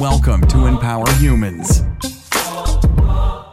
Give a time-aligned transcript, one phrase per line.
[0.00, 1.82] Welcome to Empower Humans.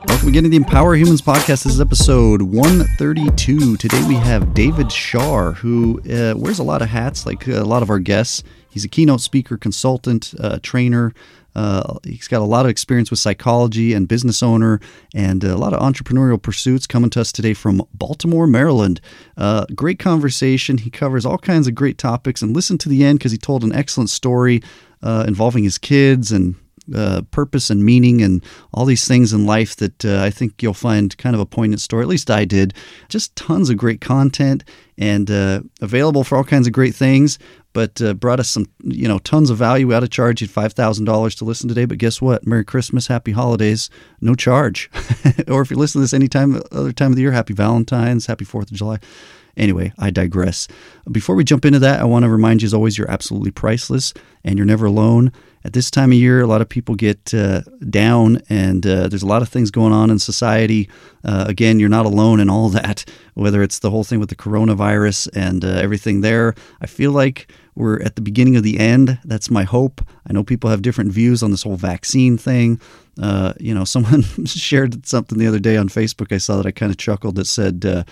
[0.07, 1.65] Welcome again to the Empower Humans podcast.
[1.65, 3.75] This is episode 132.
[3.75, 7.83] Today we have David Shar, who uh, wears a lot of hats, like a lot
[7.83, 8.43] of our guests.
[8.69, 11.13] He's a keynote speaker, consultant, uh, trainer.
[11.53, 14.79] Uh, he's got a lot of experience with psychology and business owner
[15.13, 19.01] and a lot of entrepreneurial pursuits coming to us today from Baltimore, Maryland.
[19.35, 20.77] Uh, great conversation.
[20.77, 23.65] He covers all kinds of great topics and listen to the end because he told
[23.65, 24.61] an excellent story
[25.01, 26.55] uh, involving his kids and
[26.95, 28.43] uh, purpose and meaning and
[28.73, 31.81] all these things in life that uh, I think you'll find kind of a poignant
[31.81, 32.03] story.
[32.03, 32.73] At least I did.
[33.09, 34.63] Just tons of great content
[34.97, 37.39] and uh, available for all kinds of great things.
[37.73, 39.85] But uh, brought us some, you know, tons of value.
[39.85, 41.85] We ought to charge you five thousand dollars to listen today.
[41.85, 42.47] But guess what?
[42.47, 44.89] Merry Christmas, Happy Holidays, no charge.
[45.47, 48.25] or if you listen to this any time other time of the year, Happy Valentine's,
[48.25, 48.97] Happy Fourth of July.
[49.57, 50.67] Anyway, I digress.
[51.11, 54.13] Before we jump into that, I want to remind you, as always, you're absolutely priceless
[54.43, 55.31] and you're never alone.
[55.63, 59.23] At this time of year, a lot of people get uh, down, and uh, there's
[59.23, 60.87] a lot of things going on in society.
[61.25, 64.35] Uh, again, you're not alone in all that, whether it's the whole thing with the
[64.35, 66.55] coronavirus and uh, everything there.
[66.79, 69.19] I feel like we're at the beginning of the end.
[69.25, 70.01] That's my hope.
[70.25, 72.79] I know people have different views on this whole vaccine thing.
[73.21, 76.71] Uh, you know, someone shared something the other day on Facebook I saw that I
[76.71, 78.03] kind of chuckled that said, uh,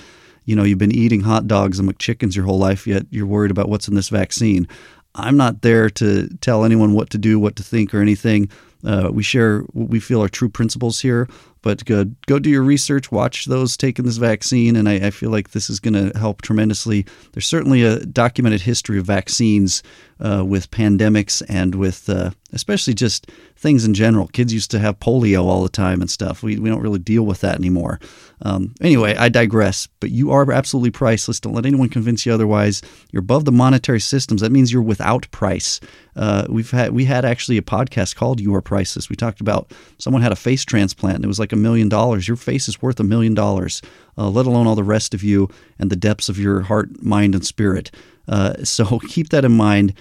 [0.45, 3.51] you know, you've been eating hot dogs and McChickens your whole life, yet you're worried
[3.51, 4.67] about what's in this vaccine.
[5.15, 8.49] I'm not there to tell anyone what to do, what to think, or anything.
[8.83, 11.27] Uh, we share what we feel are true principles here,
[11.63, 15.31] but go, go do your research, watch those taking this vaccine, and I, I feel
[15.31, 17.05] like this is going to help tremendously.
[17.31, 19.81] There's certainly a documented history of vaccines
[20.19, 24.27] uh, with pandemics and with uh, especially just things in general.
[24.27, 26.41] Kids used to have polio all the time and stuff.
[26.41, 27.99] We, we don't really deal with that anymore.
[28.41, 31.39] Um, anyway, I digress, but you are absolutely priceless.
[31.39, 32.81] Don't let anyone convince you otherwise.
[33.11, 34.41] You're above the monetary systems.
[34.41, 35.79] That means you're without price.
[36.15, 39.71] Uh, we've had we had actually a podcast called "You Are Priceless." We talked about
[39.97, 42.27] someone had a face transplant and it was like a million dollars.
[42.27, 43.81] Your face is worth a million dollars,
[44.17, 45.49] uh, let alone all the rest of you
[45.79, 47.91] and the depths of your heart, mind, and spirit.
[48.27, 49.93] Uh, so keep that in mind.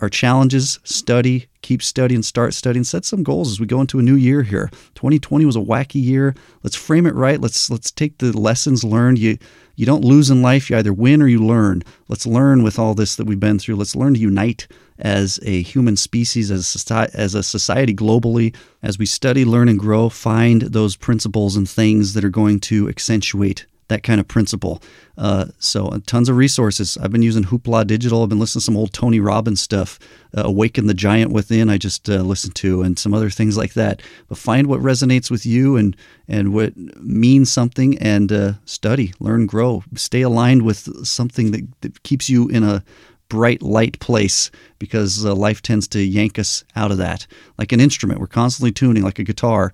[0.00, 4.02] Our challenges: study, keep studying, start studying, set some goals as we go into a
[4.02, 4.68] new year here.
[4.94, 6.34] 2020 was a wacky year.
[6.62, 7.40] Let's frame it right.
[7.40, 9.18] Let's let's take the lessons learned.
[9.18, 9.38] You
[9.74, 10.68] you don't lose in life.
[10.68, 11.82] You either win or you learn.
[12.08, 13.76] Let's learn with all this that we've been through.
[13.76, 18.54] Let's learn to unite as a human species, as a society, as a society globally,
[18.82, 20.10] as we study, learn, and grow.
[20.10, 24.82] Find those principles and things that are going to accentuate that kind of principle.
[25.16, 26.98] Uh, so, uh, tons of resources.
[27.00, 28.22] I've been using Hoopla Digital.
[28.22, 29.98] I've been listening to some old Tony Robbins stuff.
[30.36, 33.74] Uh, Awaken the Giant Within, I just uh, listened to, and some other things like
[33.74, 34.02] that.
[34.28, 35.96] But find what resonates with you and,
[36.28, 39.84] and what means something and uh, study, learn, grow.
[39.94, 42.84] Stay aligned with something that, that keeps you in a
[43.28, 47.26] bright light place because uh, life tends to yank us out of that.
[47.56, 49.72] Like an instrument, we're constantly tuning, like a guitar.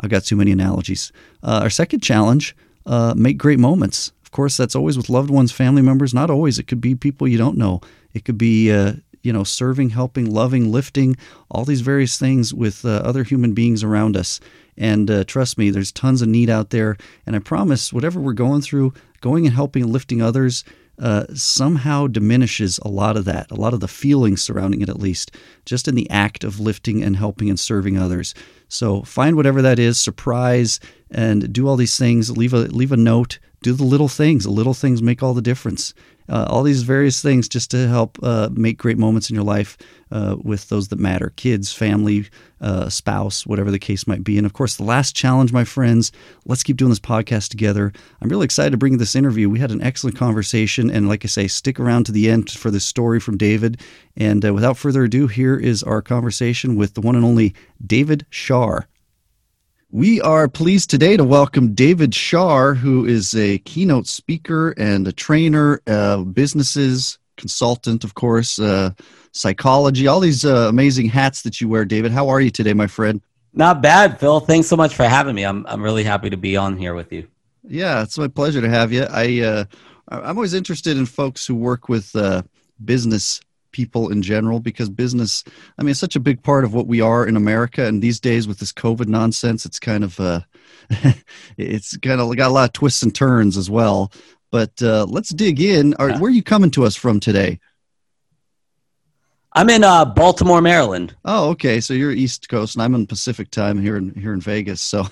[0.00, 1.12] I've got too many analogies.
[1.42, 2.56] Our second challenge
[2.86, 4.12] uh, make great moments.
[4.24, 6.14] Of course, that's always with loved ones, family members.
[6.14, 6.58] Not always.
[6.58, 7.80] It could be people you don't know.
[8.14, 11.16] It could be, uh, you know, serving, helping, loving, lifting,
[11.50, 14.40] all these various things with uh, other human beings around us.
[14.76, 16.96] And uh, trust me, there's tons of need out there.
[17.26, 20.64] And I promise, whatever we're going through, going and helping and lifting others
[20.98, 25.00] uh, somehow diminishes a lot of that, a lot of the feelings surrounding it, at
[25.00, 25.32] least,
[25.64, 28.34] just in the act of lifting and helping and serving others.
[28.72, 32.34] So find whatever that is, surprise, and do all these things.
[32.34, 33.38] Leave a leave a note.
[33.62, 34.44] Do the little things.
[34.44, 35.92] The little things make all the difference.
[36.28, 39.76] Uh, all these various things just to help uh, make great moments in your life
[40.10, 42.28] uh, with those that matter kids, family,
[42.60, 44.36] uh, spouse, whatever the case might be.
[44.36, 46.12] And of course, the last challenge, my friends,
[46.44, 47.92] let's keep doing this podcast together.
[48.20, 49.48] I'm really excited to bring this interview.
[49.48, 50.90] We had an excellent conversation.
[50.90, 53.80] And like I say, stick around to the end for this story from David.
[54.16, 57.54] And uh, without further ado, here is our conversation with the one and only
[57.84, 58.86] David Shar.
[59.94, 65.12] We are pleased today to welcome David Shar, who is a keynote speaker and a
[65.12, 68.92] trainer, uh, businesses consultant, of course, uh,
[69.32, 71.84] psychology, all these uh, amazing hats that you wear.
[71.84, 73.20] David, how are you today, my friend?
[73.52, 74.40] Not bad, Phil.
[74.40, 75.44] Thanks so much for having me.
[75.44, 77.28] I'm I'm really happy to be on here with you.
[77.62, 79.02] Yeah, it's my pleasure to have you.
[79.10, 79.64] I uh,
[80.08, 82.44] I'm always interested in folks who work with uh,
[82.82, 83.42] business
[83.72, 85.44] people in general because business
[85.78, 87.84] i mean it's such a big part of what we are in america.
[87.86, 90.40] And these days with this covid nonsense it's kind of uh
[91.56, 94.12] it's kind of got a lot of twists and turns as well.
[94.50, 95.94] But uh let's dig in.
[95.94, 97.58] Are, where are you coming to us from today?
[99.54, 101.14] I'm in uh baltimore maryland.
[101.24, 101.80] Oh okay.
[101.80, 104.80] So you're east coast and i'm in pacific time here in here in vegas.
[104.80, 105.06] So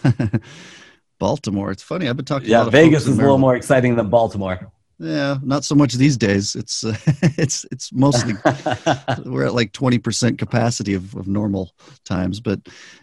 [1.18, 2.08] baltimore it's funny.
[2.08, 4.70] I've been talking yeah vegas is a little more exciting than baltimore
[5.02, 6.54] Yeah, not so much these days.
[6.54, 6.94] It's uh,
[7.38, 8.34] it's it's mostly
[9.24, 11.72] we're at like twenty percent capacity of, of normal
[12.04, 12.38] times.
[12.38, 12.60] But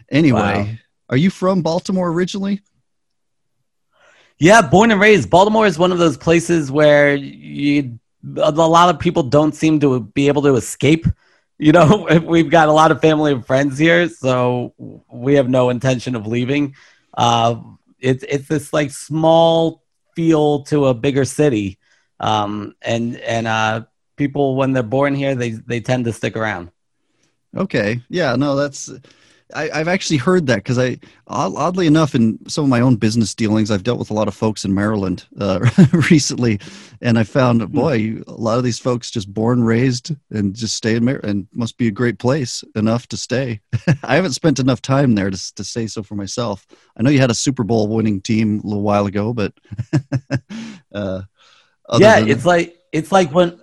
[0.08, 0.68] anyway, wow.
[1.10, 2.62] are you from Baltimore originally?
[4.38, 5.28] Yeah, born and raised.
[5.28, 7.98] Baltimore is one of those places where you
[8.36, 11.04] a lot of people don't seem to be able to escape.
[11.58, 14.72] You know, we've got a lot of family and friends here, so
[15.12, 16.76] we have no intention of leaving.
[17.12, 17.56] Uh,
[17.98, 19.82] it's it's this like small
[20.14, 21.76] feel to a bigger city
[22.20, 23.84] um, and and uh,
[24.16, 26.70] people when they're born here, they they tend to stick around.
[27.56, 28.90] Okay, yeah, no, that's.
[29.54, 33.34] I, have actually heard that because I, oddly enough, in some of my own business
[33.34, 35.66] dealings, I've dealt with a lot of folks in Maryland uh,
[36.10, 36.60] recently,
[37.00, 37.74] and I found, hmm.
[37.74, 41.48] boy, a lot of these folks just born, raised, and just stay in Maryland, and
[41.58, 43.60] must be a great place enough to stay.
[44.02, 46.66] I haven't spent enough time there to to say so for myself.
[46.98, 49.54] I know you had a Super Bowl winning team a little while ago, but
[50.92, 51.22] uh,
[51.98, 53.58] yeah, it's like it's like when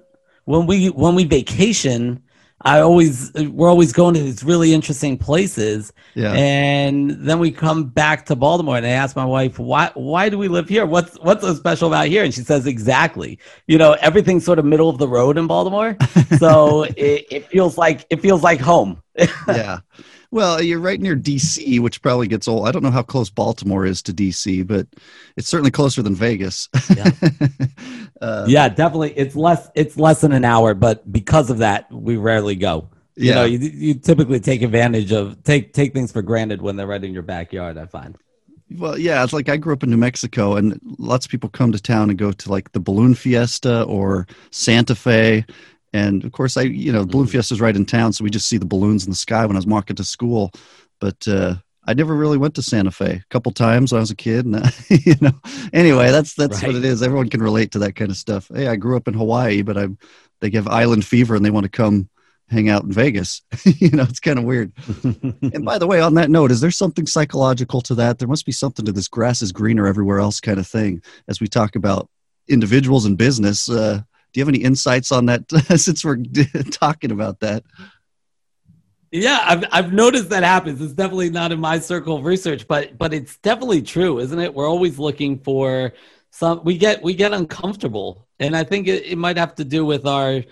[0.45, 2.21] when we when we vacation,
[2.61, 5.91] I always we're always going to these really interesting places.
[6.15, 6.33] Yeah.
[6.33, 10.37] And then we come back to Baltimore and I ask my wife, why why do
[10.37, 10.85] we live here?
[10.85, 12.23] What's what's so special about here?
[12.23, 13.39] And she says, exactly.
[13.67, 15.97] You know, everything's sort of middle of the road in Baltimore.
[16.39, 19.01] so it, it feels like it feels like home.
[19.47, 19.79] yeah.
[20.35, 22.67] Well, you're right near DC, which probably gets old.
[22.67, 24.85] I don't know how close Baltimore is to DC, but
[25.37, 26.67] it's certainly closer than Vegas.
[26.93, 27.09] yeah.
[28.21, 29.13] uh, yeah, definitely.
[29.15, 29.69] It's less.
[29.75, 32.89] It's less than an hour, but because of that, we rarely go.
[33.15, 33.35] You yeah.
[33.35, 37.01] know, you, you typically take advantage of take take things for granted when they're right
[37.01, 37.77] in your backyard.
[37.77, 38.17] I find.
[38.77, 41.71] Well, yeah, it's like I grew up in New Mexico, and lots of people come
[41.71, 45.45] to town and go to like the balloon fiesta or Santa Fe,
[45.95, 47.31] and of course, I, you know, Balloon mm-hmm.
[47.31, 49.55] Fiesta is right in town, so we just see the balloons in the sky when
[49.55, 50.51] I was walking to school.
[50.99, 51.55] But uh,
[51.85, 53.21] I never really went to Santa Fe.
[53.23, 55.31] A couple times when I was a kid, and uh, you know.
[55.71, 56.67] Anyway, that's that's right.
[56.67, 57.01] what it is.
[57.01, 58.51] Everyone can relate to that kind of stuff.
[58.53, 59.87] Hey, I grew up in Hawaii, but I
[60.41, 62.09] they give island fever and they want to come
[62.49, 63.41] hang out in Vegas.
[63.63, 64.73] you know, it's kind of weird.
[65.03, 68.19] and by the way, on that note, is there something psychological to that?
[68.19, 71.39] There must be something to this grass is greener everywhere else kind of thing as
[71.39, 72.09] we talk about
[72.49, 73.69] individuals and business.
[73.69, 74.01] Uh,
[74.35, 75.49] do you have any insights on that
[75.79, 76.17] since we're
[76.71, 77.63] talking about that?
[79.09, 80.81] Yeah, I've I've noticed that happens.
[80.81, 84.53] It's definitely not in my circle of research, but but it's definitely true, isn't it?
[84.53, 85.93] We're always looking for
[86.31, 86.65] some.
[86.65, 90.05] We get we get uncomfortable, and I think it, it might have to do with
[90.05, 90.43] our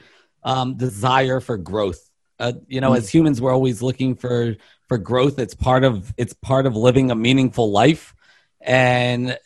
[0.44, 2.10] um, desire for growth.
[2.40, 2.98] Uh, you know, mm.
[2.98, 4.56] as humans, we're always looking for
[4.88, 5.40] for growth.
[5.40, 8.16] It's part of it's part of living a meaningful life,
[8.62, 9.38] and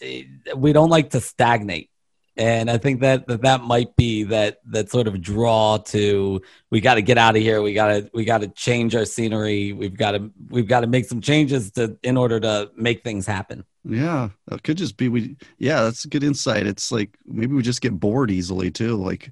[0.56, 1.90] we don't like to stagnate
[2.38, 6.82] and I think that, that that might be that that sort of draw to we
[6.82, 7.62] got to get out of here.
[7.62, 9.74] We got to we got to change our scenery.
[9.74, 13.26] We've got to we've got to make some changes to in order to make things
[13.26, 13.66] happen.
[13.84, 15.38] Yeah, it could just be we.
[15.58, 16.68] Yeah, that's a good insight.
[16.68, 18.96] It's like maybe we just get bored easily too.
[18.96, 19.32] Like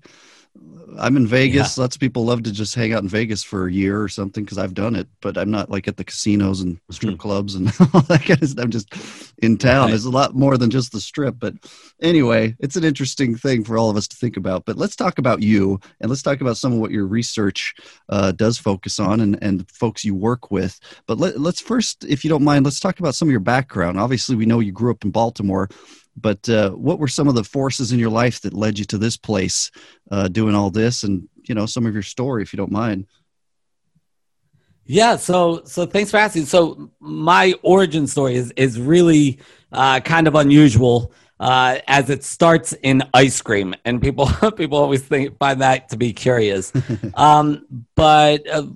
[1.00, 1.78] I'm in Vegas.
[1.78, 1.84] Yeah.
[1.84, 4.44] Lots of people love to just hang out in Vegas for a year or something
[4.44, 7.20] because I've done it, but I'm not like at the casinos and strip mm-hmm.
[7.20, 8.64] clubs and all that kind of stuff.
[8.64, 8.94] I'm just
[9.40, 9.84] in town.
[9.84, 9.90] Right.
[9.90, 11.36] There's a lot more than just the strip.
[11.40, 11.56] But
[12.02, 14.66] anyway, it's an interesting thing for all of us to think about.
[14.66, 17.76] But let's talk about you and let's talk about some of what your research
[18.10, 20.80] uh, does focus on and, and folks you work with.
[21.08, 24.00] But let, let's first, if you don't mind, let's talk about some of your background.
[24.00, 25.70] Obviously, we know you grew up in Baltimore.
[26.16, 28.98] But uh, what were some of the forces in your life that led you to
[28.98, 29.72] this place,
[30.12, 33.06] uh, doing all this, and you know some of your story, if you don't mind?
[34.86, 36.46] Yeah, so so thanks for asking.
[36.46, 39.40] So my origin story is is really
[39.72, 45.02] uh, kind of unusual, uh, as it starts in ice cream, and people people always
[45.02, 46.72] think find that to be curious.
[47.16, 48.68] um, but uh,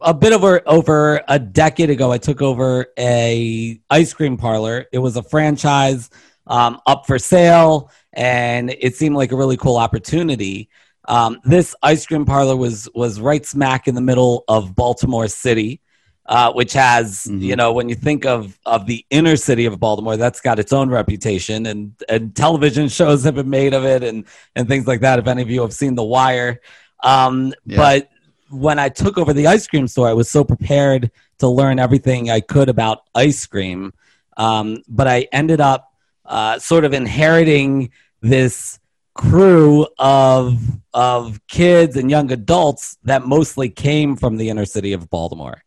[0.00, 4.86] a bit over over a decade ago, I took over a ice cream parlor.
[4.92, 6.10] It was a franchise
[6.46, 10.68] um, up for sale, and it seemed like a really cool opportunity.
[11.08, 15.80] Um, this ice cream parlor was was right smack in the middle of Baltimore City,
[16.26, 17.42] uh, which has mm-hmm.
[17.42, 20.72] you know when you think of of the inner city of Baltimore, that's got its
[20.72, 24.24] own reputation, and and television shows have been made of it, and
[24.54, 25.18] and things like that.
[25.18, 26.60] If any of you have seen The Wire,
[27.02, 27.76] um, yeah.
[27.76, 28.10] but
[28.50, 32.30] when I took over the ice cream store, I was so prepared to learn everything
[32.30, 33.92] I could about ice cream,
[34.36, 35.92] um, but I ended up
[36.26, 37.90] uh, sort of inheriting
[38.20, 38.78] this
[39.14, 40.60] crew of
[40.92, 45.62] of kids and young adults that mostly came from the inner city of Baltimore,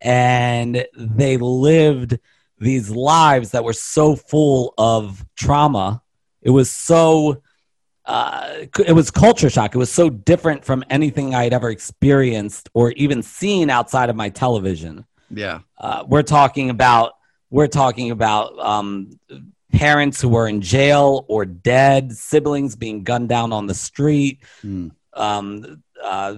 [0.00, 2.18] and they lived
[2.58, 6.02] these lives that were so full of trauma.
[6.42, 7.42] It was so.
[8.06, 9.72] Uh, it was culture shock.
[9.72, 14.16] It was so different from anything I had ever experienced or even seen outside of
[14.16, 15.04] my television.
[15.30, 17.12] Yeah, uh, we're talking about
[17.50, 19.10] we're talking about um,
[19.72, 24.92] parents who were in jail or dead, siblings being gunned down on the street, Mm.
[25.14, 26.36] um, uh,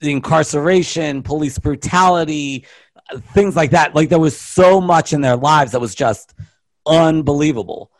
[0.00, 2.66] the incarceration, police brutality,
[3.34, 3.94] things like that.
[3.94, 6.34] Like there was so much in their lives that was just
[6.86, 7.90] unbelievable.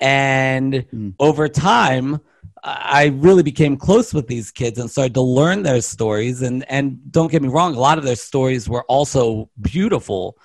[0.00, 1.14] And Mm.
[1.18, 2.20] over time,
[2.64, 6.42] I really became close with these kids and started to learn their stories.
[6.42, 10.36] And and don't get me wrong, a lot of their stories were also beautiful.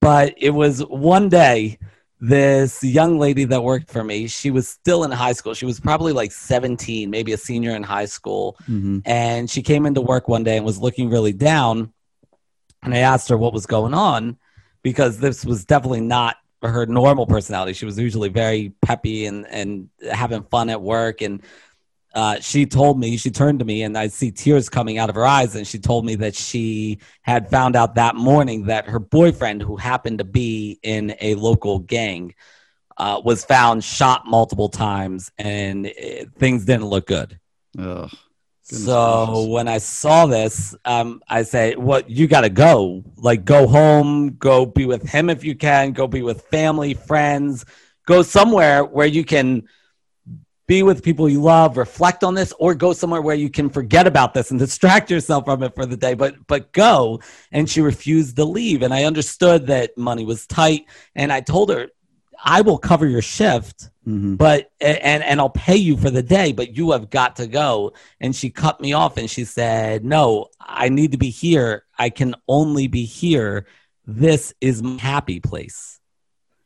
[0.00, 1.78] But it was one day,
[2.24, 5.54] this young lady that worked for me, she was still in high school.
[5.54, 8.56] She was probably like 17, maybe a senior in high school.
[8.64, 11.92] hmm And she came into work one day and was looking really down.
[12.84, 14.38] And I asked her what was going on
[14.84, 17.72] because this was definitely not her normal personality.
[17.72, 21.22] She was usually very peppy and, and having fun at work.
[21.22, 21.42] And
[22.14, 25.14] uh, she told me, she turned to me, and I see tears coming out of
[25.14, 25.56] her eyes.
[25.56, 29.76] And she told me that she had found out that morning that her boyfriend, who
[29.76, 32.34] happened to be in a local gang,
[32.98, 37.38] uh, was found shot multiple times, and uh, things didn't look good.
[37.78, 38.10] Ugh.
[38.64, 43.02] So when I saw this, um, I say, "What you got to go?
[43.16, 47.64] Like, go home, go be with him if you can, go be with family, friends,
[48.06, 49.68] go somewhere where you can
[50.72, 54.06] be with people you love, reflect on this, or go somewhere where you can forget
[54.06, 56.14] about this and distract yourself from it for the day.
[56.14, 60.86] But but go." And she refused to leave, and I understood that money was tight,
[61.14, 61.88] and I told her,
[62.42, 64.36] "I will cover your shift." Mhm.
[64.36, 67.92] but and and I'll pay you for the day, but you have got to go.
[68.22, 71.84] And she cut me off and she said, "No, I need to be here.
[71.98, 73.66] I can only be here.
[74.24, 76.00] This is my happy place."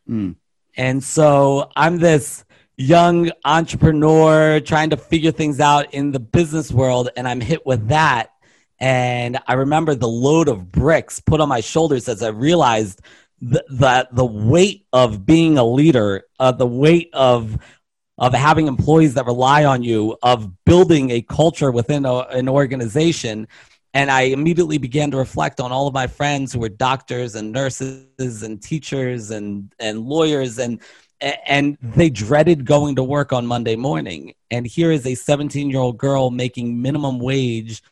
[0.09, 0.37] Mm.
[0.79, 2.46] And so I'm this
[2.77, 7.89] young entrepreneur trying to figure things out in the business world, and I'm hit with
[7.89, 8.31] that.
[8.79, 13.01] And I remember the load of bricks put on my shoulders as I realized
[13.41, 17.59] the, the weight of being a leader, uh, the weight of
[18.19, 23.47] of having employees that rely on you, of building a culture within a, an organization.
[23.93, 27.53] And I immediately began to reflect on all of my friends who were doctors and
[27.53, 30.81] nurses and teachers and, and lawyers and
[31.21, 34.35] and they dreaded going to work on Monday morning.
[34.51, 37.83] And here is a 17 year old girl making minimum wage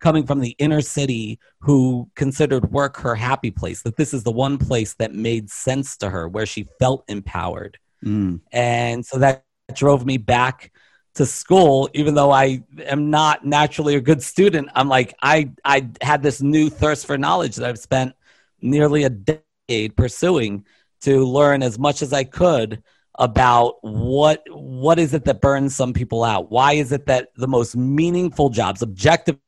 [0.00, 4.32] coming from the inner city who considered work her happy place, that this is the
[4.32, 7.78] one place that made sense to her, where she felt empowered.
[8.04, 8.40] Mm.
[8.50, 10.72] And so that drove me back
[11.14, 14.70] to school, even though I am not naturally a good student.
[14.74, 18.14] I'm like, I, I had this new thirst for knowledge that I've spent
[18.60, 20.64] nearly a decade pursuing
[21.02, 22.82] to learn as much as I could
[23.18, 26.50] about what what is it that burns some people out?
[26.50, 29.38] Why is it that the most meaningful jobs objectively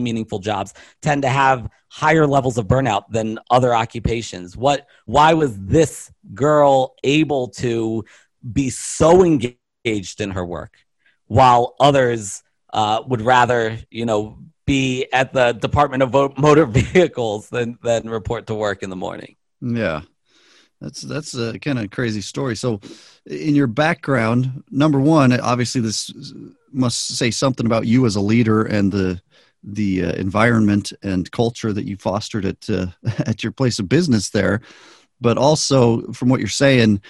[0.00, 4.56] meaningful jobs tend to have higher levels of burnout than other occupations?
[4.56, 8.04] What why was this girl able to
[8.52, 10.76] be so engaged in her work
[11.26, 12.42] while others
[12.72, 18.46] uh, would rather you know be at the department of motor vehicles than than report
[18.48, 19.36] to work in the morning?
[19.60, 20.02] Yeah,
[20.84, 22.56] that's that's a kind of crazy story.
[22.56, 22.80] So,
[23.24, 26.12] in your background, number one, obviously this
[26.72, 29.20] must say something about you as a leader and the
[29.62, 32.86] the uh, environment and culture that you fostered at uh,
[33.26, 34.60] at your place of business there.
[35.20, 37.00] But also, from what you're saying,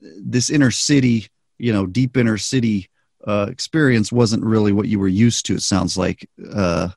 [0.00, 1.26] this inner city,
[1.58, 2.88] you know, deep inner city
[3.26, 5.54] uh, experience wasn't really what you were used to.
[5.54, 6.90] It sounds like uh,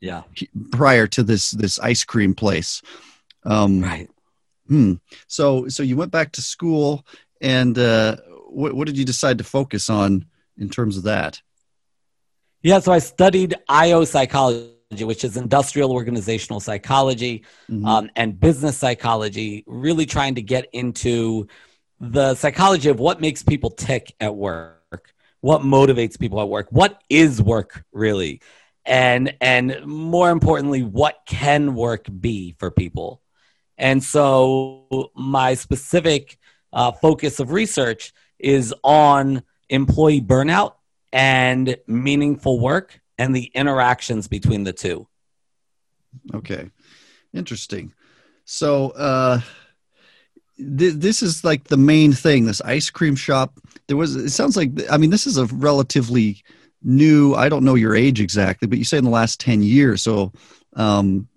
[0.00, 0.24] yeah
[0.72, 2.82] prior to this this ice cream place.
[3.44, 4.10] Um, right
[4.70, 4.94] Hmm.
[5.26, 7.04] So, so you went back to school,
[7.40, 11.42] and uh, what, what did you decide to focus on in terms of that?
[12.62, 17.84] Yeah, so I studied IO psychology, which is industrial organizational psychology Mhm.
[17.84, 21.48] um, and business psychology, really trying to get into
[21.98, 27.02] the psychology of what makes people tick at work, what motivates people at work, what
[27.08, 28.40] is work really,
[28.86, 33.20] and and more importantly, what can work be for people.
[33.80, 36.38] And so my specific
[36.72, 40.74] uh, focus of research is on employee burnout
[41.12, 45.08] and meaningful work and the interactions between the two.
[46.34, 46.70] Okay,
[47.32, 47.92] interesting.
[48.44, 49.40] So, uh,
[50.58, 52.44] th- this is like the main thing.
[52.44, 53.58] This ice cream shop.
[53.86, 54.14] There was.
[54.14, 54.72] It sounds like.
[54.90, 56.42] I mean, this is a relatively
[56.82, 57.34] new.
[57.34, 60.02] I don't know your age exactly, but you say in the last ten years.
[60.02, 60.32] So,
[60.74, 61.28] um,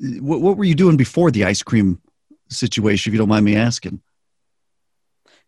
[0.00, 2.00] what, what were you doing before the ice cream
[2.48, 3.10] situation?
[3.10, 4.00] If you don't mind me asking.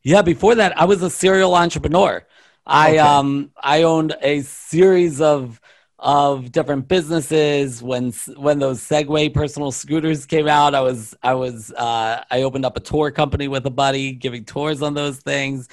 [0.02, 2.26] Yeah, before that, I was a serial entrepreneur.
[2.66, 2.99] I Okay.
[2.99, 5.61] um I owned a series of
[5.99, 7.83] of different businesses.
[7.83, 12.64] When when those Segway personal scooters came out, I was I was uh, I opened
[12.64, 15.69] up a tour company with a buddy, giving tours on those things.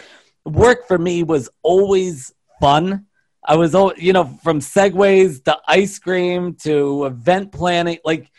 [0.46, 3.06] Work for me was always fun.
[3.44, 8.30] I was, you know, from segways to ice cream to event planning, like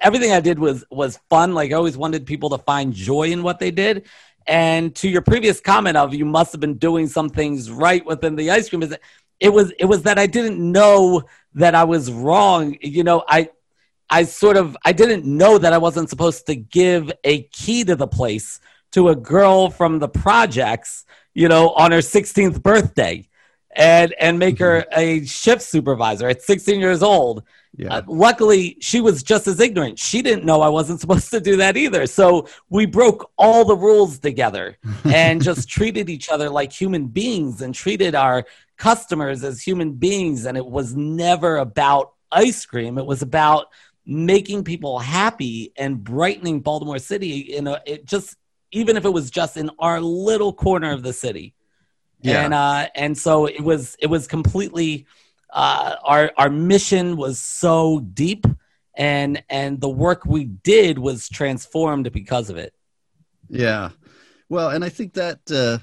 [0.00, 1.54] everything I did was was fun.
[1.54, 4.06] Like I always wanted people to find joy in what they did.
[4.46, 8.36] And to your previous comment of you must have been doing some things right within
[8.36, 8.96] the ice cream is
[9.38, 11.22] it was it was that I didn't know
[11.54, 12.76] that I was wrong.
[12.80, 13.50] You know, I
[14.08, 17.96] I sort of I didn't know that I wasn't supposed to give a key to
[17.96, 18.60] the place
[18.92, 23.26] to a girl from the projects, you know, on her 16th birthday
[23.72, 25.00] and and make her mm-hmm.
[25.00, 27.44] a shift supervisor at 16 years old.
[27.76, 27.94] Yeah.
[27.94, 29.98] Uh, luckily, she was just as ignorant.
[29.98, 32.06] She didn't know I wasn't supposed to do that either.
[32.06, 37.62] So we broke all the rules together and just treated each other like human beings
[37.62, 38.44] and treated our
[38.76, 40.46] customers as human beings.
[40.46, 42.98] And it was never about ice cream.
[42.98, 43.66] It was about
[44.04, 47.46] making people happy and brightening Baltimore City.
[47.50, 48.36] You know, it just
[48.72, 51.54] even if it was just in our little corner of the city.
[52.22, 52.44] Yeah.
[52.44, 55.06] And uh, and so it was it was completely
[55.52, 58.46] uh, our our mission was so deep
[58.94, 62.74] and and the work we did was transformed because of it.
[63.48, 63.90] Yeah.
[64.48, 65.78] Well, and I think that uh,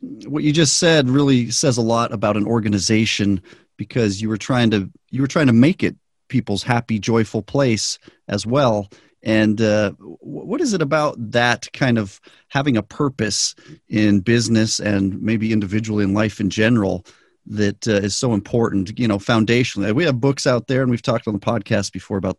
[0.00, 3.42] what you just said really says a lot about an organization
[3.76, 5.96] because you were trying to you were trying to make it
[6.28, 7.98] people's happy joyful place
[8.28, 8.88] as well
[9.22, 13.54] and uh, what is it about that kind of having a purpose
[13.88, 17.04] in business and maybe individually in life in general
[17.50, 21.02] that uh, is so important you know foundationally we have books out there and we've
[21.02, 22.38] talked on the podcast before about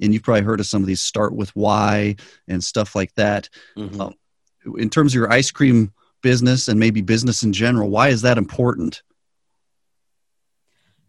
[0.00, 2.14] and you've probably heard of some of these start with why
[2.48, 4.00] and stuff like that mm-hmm.
[4.00, 4.14] um,
[4.76, 8.38] in terms of your ice cream business and maybe business in general why is that
[8.38, 9.02] important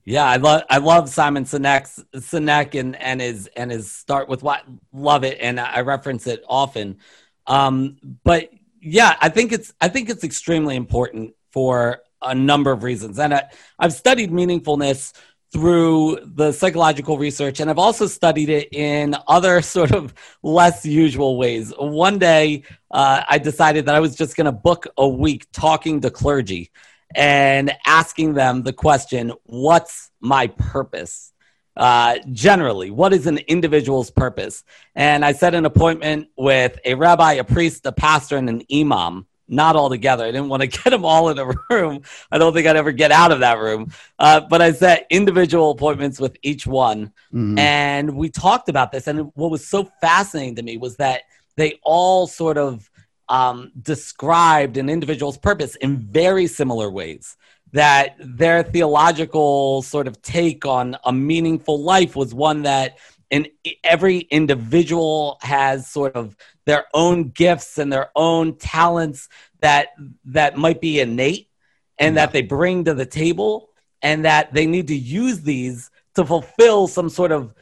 [0.03, 4.41] yeah, I love I love Simon Sinek Sinek and and his and his start with
[4.41, 6.97] why love it and I reference it often.
[7.45, 8.49] Um, but
[8.81, 13.19] yeah, I think it's I think it's extremely important for a number of reasons.
[13.19, 13.43] And I,
[13.79, 15.13] I've studied meaningfulness
[15.51, 20.13] through the psychological research and I've also studied it in other sort of
[20.43, 21.73] less usual ways.
[21.77, 26.01] One day uh, I decided that I was just going to book a week talking
[26.01, 26.71] to clergy
[27.15, 31.33] and asking them the question, What's my purpose?
[31.75, 34.63] Uh, generally, what is an individual's purpose?
[34.95, 39.25] And I set an appointment with a rabbi, a priest, a pastor, and an imam.
[39.51, 40.23] Not all together.
[40.23, 42.01] I didn't want to get them all in a room.
[42.31, 43.91] I don't think I'd ever get out of that room.
[44.17, 47.07] Uh, but I set individual appointments with each one.
[47.33, 47.59] Mm-hmm.
[47.59, 49.07] And we talked about this.
[49.07, 51.23] And what was so fascinating to me was that
[51.57, 52.89] they all sort of
[53.27, 57.35] um, described an individual's purpose in very similar ways.
[57.73, 62.97] That their theological sort of take on a meaningful life was one that
[63.31, 63.47] in
[63.83, 69.29] every individual has sort of their own gifts and their own talents
[69.61, 69.89] that
[70.25, 71.49] that might be innate
[71.97, 72.25] and yeah.
[72.25, 73.69] that they bring to the table
[74.01, 77.53] and that they need to use these to fulfill some sort of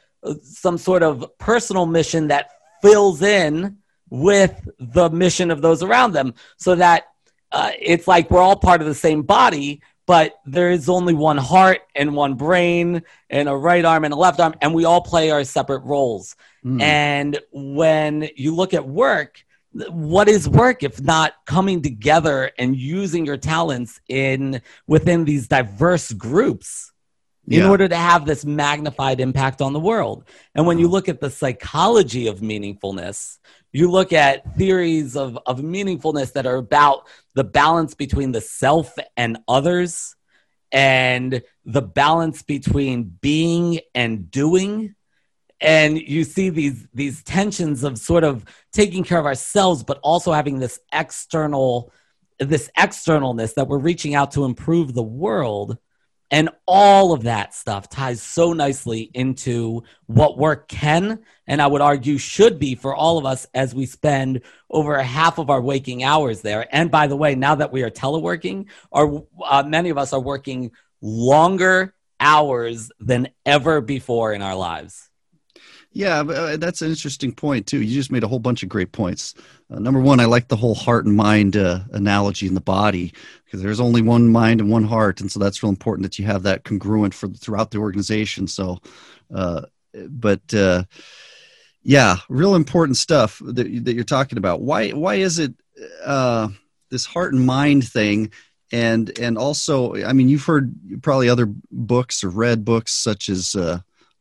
[0.42, 3.78] some sort of personal mission that fills in
[4.10, 7.08] with the mission of those around them so that
[7.52, 11.38] uh, it's like we're all part of the same body but there is only one
[11.38, 15.02] heart and one brain and a right arm and a left arm and we all
[15.02, 16.82] play our separate roles mm.
[16.82, 23.26] and when you look at work what is work if not coming together and using
[23.26, 26.92] your talents in within these diverse groups
[27.48, 27.70] in yeah.
[27.70, 30.24] order to have this magnified impact on the world
[30.56, 33.38] and when you look at the psychology of meaningfulness
[33.72, 38.98] you look at theories of, of meaningfulness that are about the balance between the self
[39.16, 40.16] and others
[40.72, 44.96] and the balance between being and doing
[45.62, 50.32] and you see these these tensions of sort of taking care of ourselves but also
[50.32, 51.92] having this external
[52.40, 55.78] this externalness that we're reaching out to improve the world
[56.32, 61.82] and all of that stuff ties so nicely into what work can, and I would
[61.82, 66.04] argue should be for all of us as we spend over half of our waking
[66.04, 66.68] hours there.
[66.72, 70.20] And by the way, now that we are teleworking, our, uh, many of us are
[70.20, 75.09] working longer hours than ever before in our lives.
[75.92, 77.82] Yeah, uh, that's an interesting point too.
[77.82, 79.34] You just made a whole bunch of great points.
[79.72, 83.12] Uh, number one, I like the whole heart and mind uh, analogy in the body
[83.44, 86.26] because there's only one mind and one heart, and so that's real important that you
[86.26, 88.48] have that congruent for throughout the organization.
[88.48, 88.78] So,
[89.34, 89.64] uh,
[90.10, 90.84] but uh,
[91.82, 94.62] yeah, real important stuff that that you're talking about.
[94.62, 95.56] Why why is it
[96.06, 96.50] uh,
[96.92, 98.32] this heart and mind thing?
[98.72, 103.56] and and also, I mean, you've heard probably other books or read books such as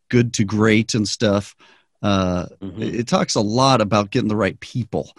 [0.08, 1.54] "Good to Great" and stuff.
[2.02, 2.94] Uh, Mhm.
[2.94, 5.10] it, talks a lot about getting the right people.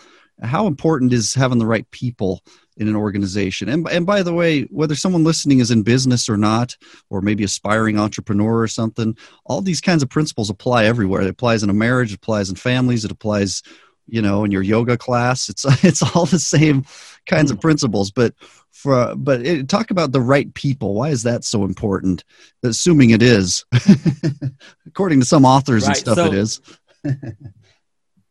[0.41, 2.41] How important is having the right people
[2.77, 3.67] in an organization?
[3.67, 6.77] And and by the way, whether someone listening is in business or not,
[7.09, 11.21] or maybe aspiring entrepreneur or something, all these kinds of principles apply everywhere.
[11.23, 13.61] It applies in a marriage, it applies in families, it applies,
[14.07, 15.49] you know, in your yoga class.
[15.49, 16.85] It's it's all the same
[17.25, 18.09] kinds of principles.
[18.09, 18.33] But
[18.71, 20.93] for but it, talk about the right people.
[20.93, 22.23] Why is that so important?
[22.63, 23.65] Assuming it is,
[24.89, 26.61] according to some authors and stuff, so- it is.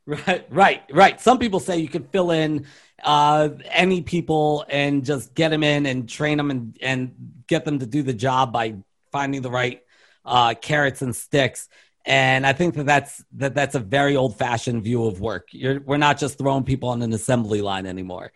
[0.09, 1.21] Right, right, right.
[1.21, 2.65] Some people say you can fill in
[3.05, 7.79] uh, any people and just get them in and train them and, and get them
[7.81, 8.77] to do the job by
[9.13, 9.83] finding the right
[10.25, 11.69] uh, carrots and sticks.
[12.07, 15.49] And I think that that's that that's a very old fashioned view of work.
[15.53, 18.33] You're, we're not just throwing people on an assembly line anymore.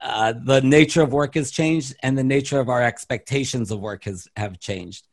[0.00, 4.02] Uh, the nature of work has changed, and the nature of our expectations of work
[4.04, 5.06] has have changed.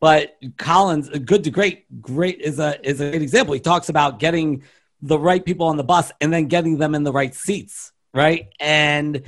[0.00, 3.54] But Collins, good to great, great is a is a great example.
[3.54, 4.62] He talks about getting
[5.02, 8.48] the right people on the bus and then getting them in the right seats, right?
[8.60, 9.22] And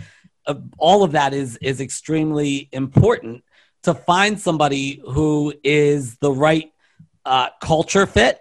[0.47, 3.45] uh, all of that is is extremely important
[3.83, 6.73] to find somebody who is the right
[7.25, 8.41] uh, culture fit,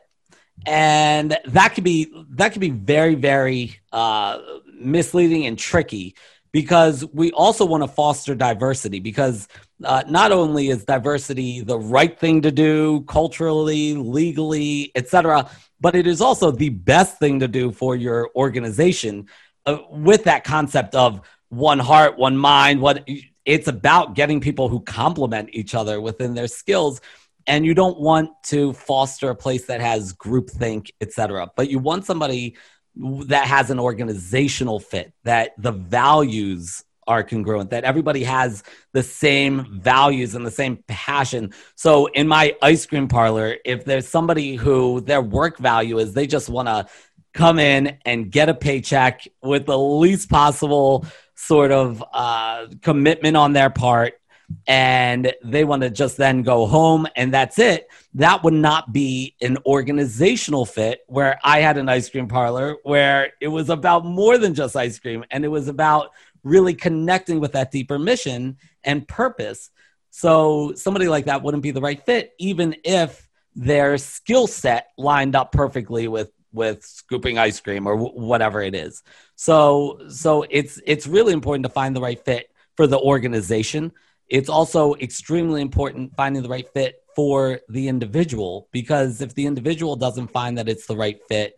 [0.65, 4.39] and that could be that could be very very uh,
[4.79, 6.15] misleading and tricky
[6.51, 9.47] because we also want to foster diversity because
[9.83, 16.07] uh, not only is diversity the right thing to do culturally legally etc but it
[16.07, 19.27] is also the best thing to do for your organization
[19.65, 23.07] uh, with that concept of one heart one mind what
[23.45, 27.01] it's about getting people who complement each other within their skills
[27.47, 32.05] and you don't want to foster a place that has groupthink etc but you want
[32.05, 32.55] somebody
[32.99, 38.61] that has an organizational fit that the values are congruent that everybody has
[38.93, 41.51] the same values and the same passion.
[41.75, 46.27] So in my ice cream parlor if there's somebody who their work value is they
[46.27, 46.85] just want to
[47.33, 53.53] come in and get a paycheck with the least possible sort of uh, commitment on
[53.53, 54.18] their part
[54.67, 57.87] and they want to just then go home and that's it.
[58.13, 63.33] That would not be an organizational fit where i had an ice cream parlor where
[63.41, 66.09] it was about more than just ice cream and it was about
[66.43, 69.71] really connecting with that deeper mission and purpose.
[70.11, 75.35] So somebody like that wouldn't be the right fit even if their skill set lined
[75.35, 79.03] up perfectly with with scooping ice cream or w- whatever it is.
[79.35, 83.91] So so it's it's really important to find the right fit for the organization
[84.29, 89.95] it's also extremely important finding the right fit for the individual because if the individual
[89.95, 91.57] doesn't find that it's the right fit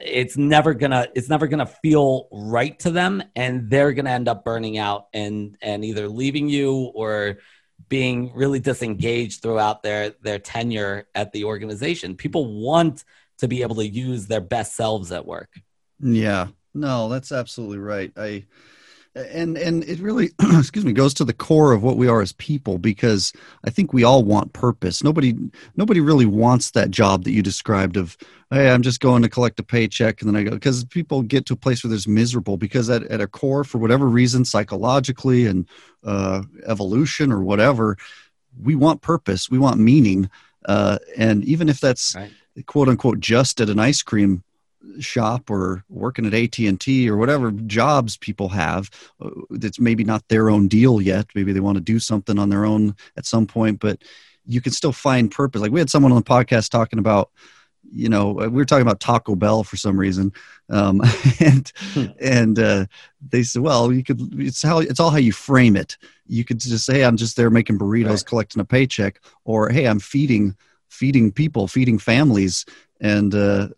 [0.00, 4.44] it's never gonna it's never gonna feel right to them and they're gonna end up
[4.44, 7.38] burning out and and either leaving you or
[7.88, 12.16] being really disengaged throughout their their tenure at the organization.
[12.16, 13.04] People want
[13.38, 15.60] to be able to use their best selves at work.
[15.98, 18.12] Yeah, no, that's absolutely right.
[18.16, 18.44] I
[19.14, 22.32] and and it really excuse me goes to the core of what we are as
[22.32, 23.32] people because
[23.64, 25.02] I think we all want purpose.
[25.02, 25.34] Nobody
[25.76, 28.16] nobody really wants that job that you described of
[28.52, 31.46] hey, I'm just going to collect a paycheck and then I go because people get
[31.46, 35.46] to a place where there's miserable because at, at a core for whatever reason psychologically
[35.46, 35.68] and
[36.04, 37.96] uh, evolution or whatever
[38.60, 40.30] we want purpose we want meaning
[40.66, 42.32] uh, and even if that's Right.
[42.66, 44.42] quote unquote just at an ice cream
[44.98, 48.90] shop or working at AT&T or whatever jobs people have
[49.20, 51.26] uh, that's maybe not their own deal yet.
[51.34, 54.02] Maybe they want to do something on their own at some point but
[54.46, 55.60] you can still find purpose.
[55.60, 57.30] Like we had someone on the podcast talking about
[57.92, 60.32] you know we were talking about Taco Bell for some reason
[60.68, 61.00] um,
[61.40, 61.72] and
[62.20, 62.86] and uh,
[63.28, 65.96] they said well you could it's how it's all how you frame it.
[66.26, 68.26] You could just say I'm just there making burritos Right.
[68.26, 70.56] collecting a paycheck or hey I'm feeding
[70.88, 72.64] feeding people feeding families
[73.00, 73.68] and uh,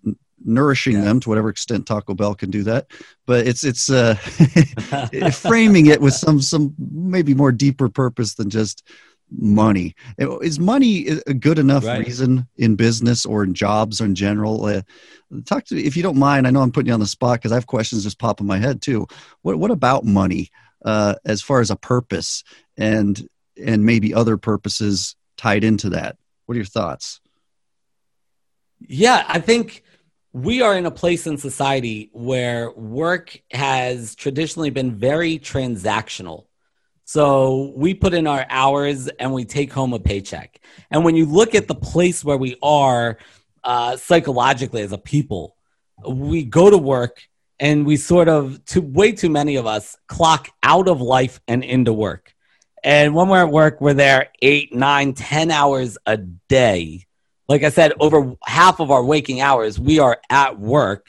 [0.44, 1.04] nourishing Yeah.
[1.04, 2.86] them to whatever extent Taco Bell can do that.
[3.26, 4.14] But it's it's uh,
[5.32, 8.86] framing it with some some maybe more deeper purpose than just
[9.30, 9.94] money.
[10.18, 12.04] Is money a good enough Right.
[12.06, 14.64] reason in business or in jobs in general?
[14.66, 14.82] Uh,
[15.46, 16.46] talk to me if you don't mind.
[16.46, 18.46] I know I'm putting you on the spot because I have questions just pop in
[18.46, 19.06] my head too.
[19.42, 20.50] What what about money
[20.84, 22.44] uh, as far as a purpose
[22.76, 23.26] and
[23.62, 26.16] and maybe other purposes tied into that?
[26.46, 27.20] What are your thoughts?
[28.80, 29.82] Yeah, I think
[30.32, 36.46] we are in a place in society where work has traditionally been very transactional.
[37.04, 40.60] So we put in our hours and we take home a paycheck.
[40.90, 43.18] And when you look at the place where we are
[43.62, 45.56] uh, psychologically as a people,
[46.08, 47.22] we go to work
[47.60, 51.62] and we sort of, to way too many of us, clock out of life and
[51.62, 52.34] into work.
[52.82, 57.06] And when we're at work, we're there eight, nine, ten hours a day.
[57.52, 61.06] Like I said, over half of our waking hours, we are at work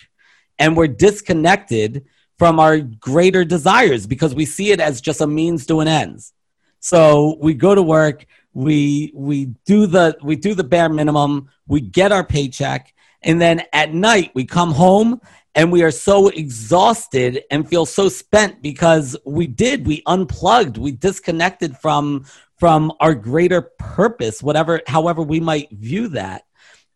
[0.60, 2.04] and we're disconnected
[2.38, 6.34] from our greater desires because we see it as just a means to an ends.
[6.82, 11.80] So we go to work, we we do the we do the bare minimum, we
[11.80, 15.22] get our paycheck, and then at night we come home
[15.56, 20.92] and we are so exhausted and feel so spent because we did we unplugged, we
[20.92, 22.26] disconnected from
[22.64, 26.46] from our greater purpose, whatever however we might view that.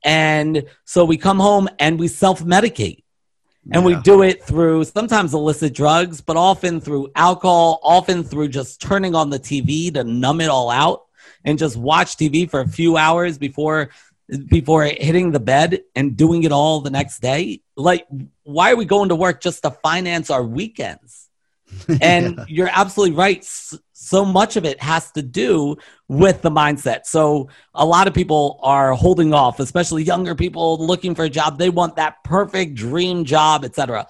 [0.02, 3.04] And so we come home and we self-medicate
[3.74, 3.86] and yeah.
[3.98, 9.14] we do it through sometimes illicit drugs, but often through alcohol, often through just turning
[9.14, 11.04] on the TV to numb it all out
[11.44, 13.90] and just watch TV for a few hours before
[14.48, 17.60] before hitting the bed and doing it all the next day.
[17.76, 18.08] Like
[18.44, 21.26] why are we going to work just to finance our weekends?
[22.02, 22.46] And yeah.
[22.48, 23.44] you're absolutely right
[24.08, 25.76] so much of it has to do
[26.08, 27.06] with the mindset.
[27.06, 31.58] So a lot of people are holding off, especially younger people looking for a job.
[31.58, 34.08] They want that perfect dream job, etc.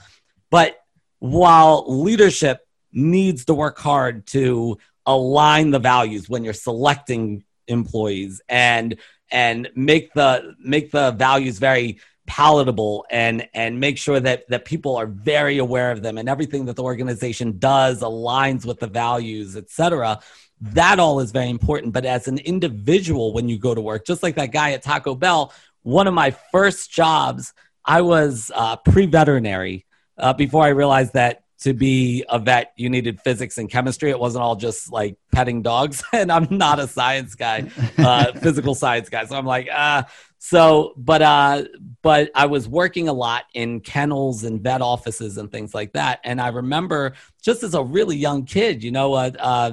[0.51, 0.77] But
[1.19, 2.59] while leadership
[2.91, 8.97] needs to work hard to align the values when you're selecting employees and
[9.31, 14.95] and make the make the values very palatable and and make sure that that people
[14.95, 19.55] are very aware of them and everything that the organization does aligns with the values
[19.55, 20.19] etc
[20.59, 21.93] that all is very important.
[21.93, 25.15] But as an individual when you go to work just like that guy at taco
[25.15, 27.53] bell one of my first jobs
[27.85, 29.85] i was uh, pre-veterinary
[30.17, 34.11] uh, before i realized that to be a vet you needed physics and chemistry.
[34.11, 36.03] It wasn't all just like petting dogs.
[36.13, 39.25] And i'm not a science guy uh, physical science guy.
[39.25, 40.03] So i'm like uh
[40.39, 41.63] so but uh
[42.01, 46.19] but i was working a lot in kennels and vet offices and things like that
[46.23, 49.71] and i remember just as a really young kid you know uh, uh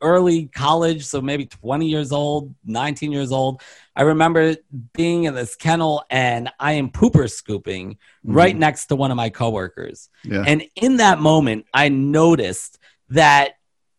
[0.00, 3.62] early college so maybe 20 years old 19 years old
[3.96, 4.54] i remember
[4.92, 8.34] being in this kennel and i am pooper scooping mm-hmm.
[8.34, 10.44] right next to one of my coworkers yeah.
[10.46, 13.54] and in that moment i noticed that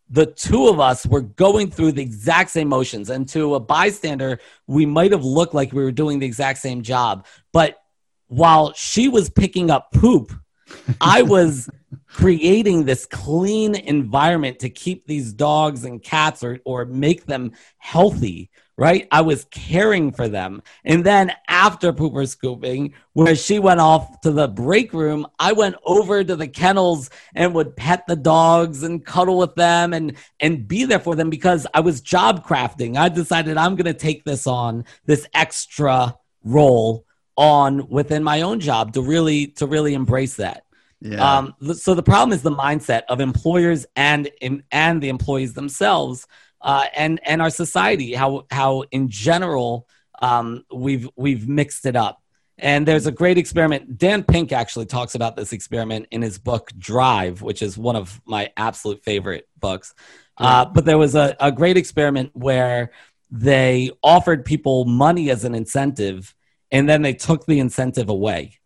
[0.08, 3.10] the two of us were going through the exact same motions.
[3.10, 6.82] And to a bystander, we might have looked like we were doing the exact same
[6.82, 7.26] job.
[7.52, 7.82] But
[8.28, 10.32] while she was picking up poop,
[11.00, 11.68] I was
[12.08, 18.50] creating this clean environment to keep these dogs and cats or, or make them healthy
[18.78, 19.08] right?
[19.10, 20.62] I was caring for them.
[20.84, 25.76] And then after pooper scooping, where she went off to the break room, I went
[25.84, 30.68] over to the kennels and would pet the dogs and cuddle with them and and
[30.68, 32.96] be there for them because I was job crafting.
[32.96, 38.60] I decided I'm going to take this on, this extra role on within my own
[38.60, 40.64] job to really to really embrace that.
[41.00, 41.38] Yeah.
[41.38, 44.30] Um, so the problem is the mindset of employers and
[44.70, 46.26] and the employees themselves
[46.60, 49.86] uh, and and our society, how how in general
[50.20, 52.22] um, we've we've mixed it up.
[52.58, 53.98] And there's a great experiment.
[53.98, 58.18] Dan Pink actually talks about this experiment in his book Drive, which is one of
[58.24, 59.94] my absolute favorite books.
[60.38, 62.92] Uh, but there was a, a great experiment where
[63.30, 66.34] they offered people money as an incentive,
[66.70, 68.58] and then they took the incentive away.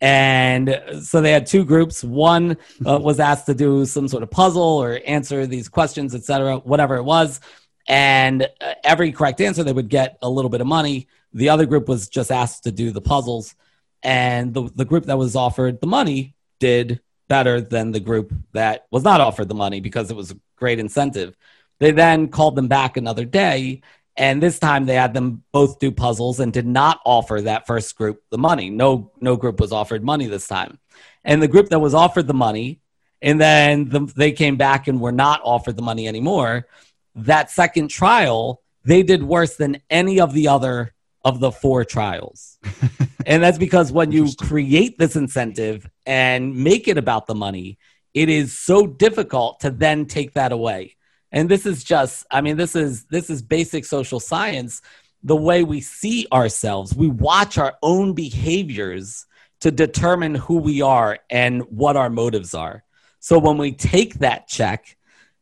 [0.00, 2.02] And so they had two groups.
[2.02, 6.58] One uh, was asked to do some sort of puzzle or answer these questions, etc.,
[6.58, 7.40] whatever it was.
[7.86, 11.08] And uh, every correct answer, they would get a little bit of money.
[11.32, 13.54] The other group was just asked to do the puzzles.
[14.02, 18.86] And the, the group that was offered the money did better than the group that
[18.90, 21.36] was not offered the money because it was a great incentive.
[21.78, 23.82] They then called them back another day
[24.16, 27.96] and this time they had them both do puzzles and did not offer that first
[27.96, 28.70] group the money.
[28.70, 30.78] No, no group was offered money this time.
[31.24, 32.80] And the group that was offered the money,
[33.22, 36.66] and then the, they came back and were not offered the money anymore.
[37.14, 40.94] That second trial, they did worse than any of the other
[41.24, 42.58] of the four trials.
[43.26, 47.78] and that's because when you create this incentive and make it about the money,
[48.14, 50.96] it is so difficult to then take that away
[51.32, 54.82] and this is just i mean this is this is basic social science.
[55.22, 59.26] The way we see ourselves we watch our own behaviors
[59.60, 62.82] to determine who we are and what our motives are.
[63.18, 64.96] So when we take that check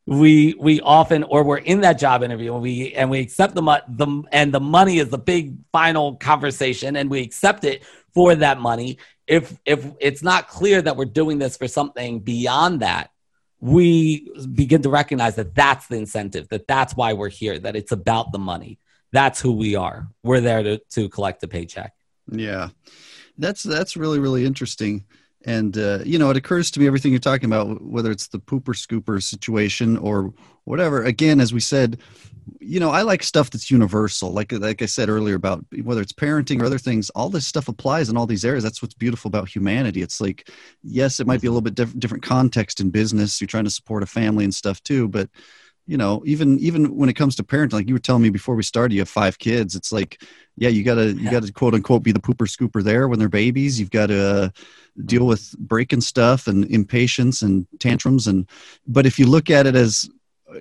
[0.08, 3.82] we we often or we're in that job interview and we and we accept the,
[3.88, 8.58] the and the money is the big final conversation and we accept it for that
[8.58, 8.96] money.
[9.26, 13.10] If if it's not clear that we're doing this for something beyond that
[13.60, 17.92] we begin to recognize that that's the incentive, that that's why we're here, that it's
[17.92, 18.78] about the money.
[19.12, 20.08] That's who we are.
[20.22, 21.92] We're there to, to collect a paycheck.
[22.30, 22.68] Yeah.
[23.38, 25.04] That's that's really really interesting.
[25.44, 28.40] and uh, you know it occurs to me everything you're talking about whether it's the
[28.40, 31.98] pooper scooper situation or whatever again as we said
[32.60, 36.12] you know i like stuff that's universal like like i said earlier about whether it's
[36.12, 38.64] parenting or other things all this stuff applies in all these areas.
[38.64, 40.02] That's what's beautiful about humanity.
[40.02, 40.50] It's like
[40.82, 43.70] yes it might be a little bit diff- different context in business you're trying to
[43.70, 45.28] support a family and stuff too but
[45.86, 48.54] you know even even when it comes to parenting like you were telling me before
[48.54, 50.22] we started you have five kids it's like
[50.56, 53.78] yeah you gotta you gotta quote unquote be the pooper scooper there when they're babies.
[53.80, 54.52] You've got to
[55.04, 58.48] deal with breaking stuff and impatience and tantrums and
[58.86, 60.08] but if you look at it as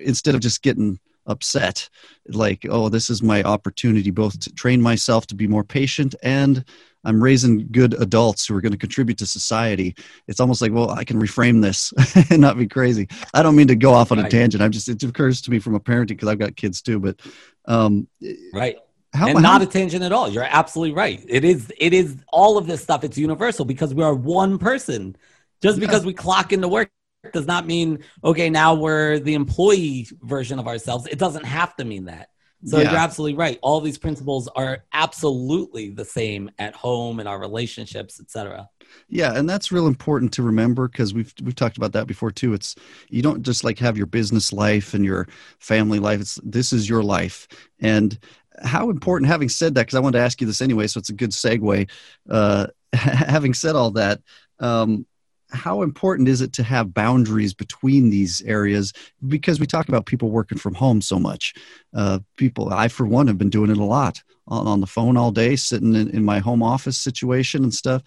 [0.02, 1.88] instead of just getting upset
[2.28, 6.64] like oh this is my opportunity both to train myself to be more patient and
[7.04, 9.94] i'm raising good adults who are going to contribute to society
[10.26, 11.92] it's almost like well i can reframe this
[12.30, 14.30] and not be crazy i don't mean to go off on a Right.
[14.30, 16.98] tangent i'm just it occurs to me from a parenting because i've got kids too
[16.98, 17.20] but
[17.66, 18.08] um
[18.52, 18.76] Right.
[19.12, 20.28] how, and how- not a tangent at all.
[20.28, 21.24] You're absolutely right.
[21.28, 25.16] It is it is all of this stuff it's universal because we are one person.
[25.62, 25.86] Just Yeah.
[25.86, 26.90] because we clock into work
[27.32, 31.06] does not mean okay, now we're the employee version of ourselves.
[31.06, 32.28] It doesn't have to mean that.
[32.64, 32.90] So Yeah.
[32.90, 33.58] you're absolutely right.
[33.62, 38.68] All these principles are absolutely the same at home in our relationships, etc.
[39.08, 42.54] Yeah, and that's real important to remember because we've we've talked about that before too.
[42.54, 42.74] It's
[43.10, 45.28] you don't just like have your business life and your
[45.60, 46.20] family life.
[46.20, 47.46] It's this is your life,
[47.80, 48.18] and
[48.62, 49.28] how important.
[49.30, 51.30] Having said that, because I wanted to ask you this anyway, so it's a good
[51.30, 51.88] segue.
[52.28, 54.20] Uh, having said all that,
[54.58, 55.06] um,
[55.50, 58.92] how important is it to have boundaries between these areas?
[59.26, 61.54] Because we talk about people working from home so much.
[61.94, 65.16] Uh, people, I for one, have been doing it a lot on, on the phone
[65.16, 68.02] all day, sitting in, in my home office situation and stuff.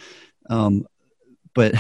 [0.50, 0.86] Um,
[1.54, 1.74] but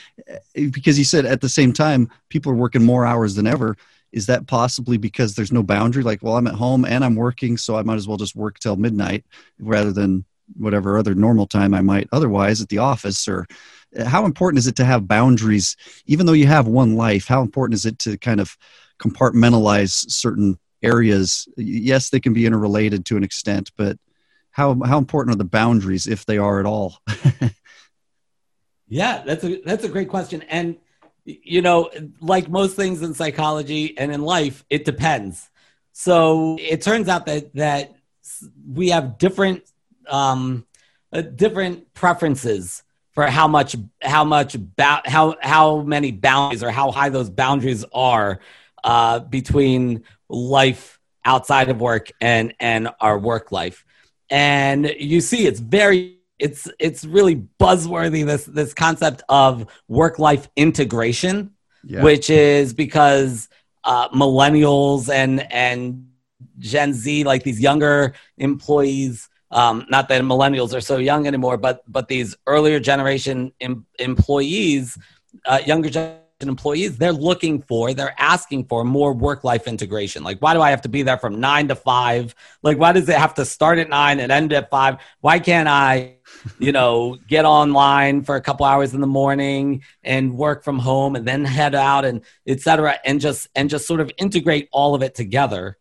[0.54, 3.76] because you said at the same time people are working more hours than ever
[4.12, 7.56] is that possibly because there's no boundary like well i'm at home and i'm working
[7.56, 9.24] so i might as well just work till midnight
[9.58, 10.24] rather than
[10.56, 13.46] whatever other normal time i might otherwise at the office or
[13.98, 17.42] uh, how important is it to have boundaries even though you have one life how
[17.42, 18.56] important is it to kind of
[18.98, 23.96] compartmentalize certain areas yes they can be interrelated to an extent but
[24.50, 26.98] how how important are the boundaries if they are at all
[28.90, 30.42] Yeah, that's a that's a great question.
[30.42, 30.76] And
[31.24, 35.48] you know, like most things in psychology and in life, it depends.
[35.92, 37.94] So it turns out that that
[38.68, 39.62] we have different
[40.08, 40.66] um,
[41.12, 42.82] uh, different preferences
[43.12, 47.84] for how much how much ba- how how many boundaries or how high those boundaries
[47.92, 48.40] are
[48.84, 53.84] uh, between life outside of work and and our work life.
[54.30, 60.48] And you see, it's very it's it's really buzzworthy this this concept of work life
[60.56, 61.52] integration
[61.84, 63.48] yeah which is because
[63.84, 66.06] uh, millennials and and
[66.58, 71.82] Gen Z, like these younger employees, um, not that millennials are so young anymore, but
[71.90, 74.98] but these earlier generation em- employees,
[75.46, 80.22] uh, younger generation employees, they're looking for, they're asking for more work life integration.
[80.22, 82.34] Like, why do I have to be there from nine to five?
[82.62, 84.96] Like, why does it have to start at nine and end at five?
[85.20, 86.16] Why can't I?
[86.58, 91.16] you know, get online for a couple hours in the morning and work from home
[91.16, 94.94] and then head out and et cetera, and just and just sort of integrate all
[94.94, 95.76] of it together.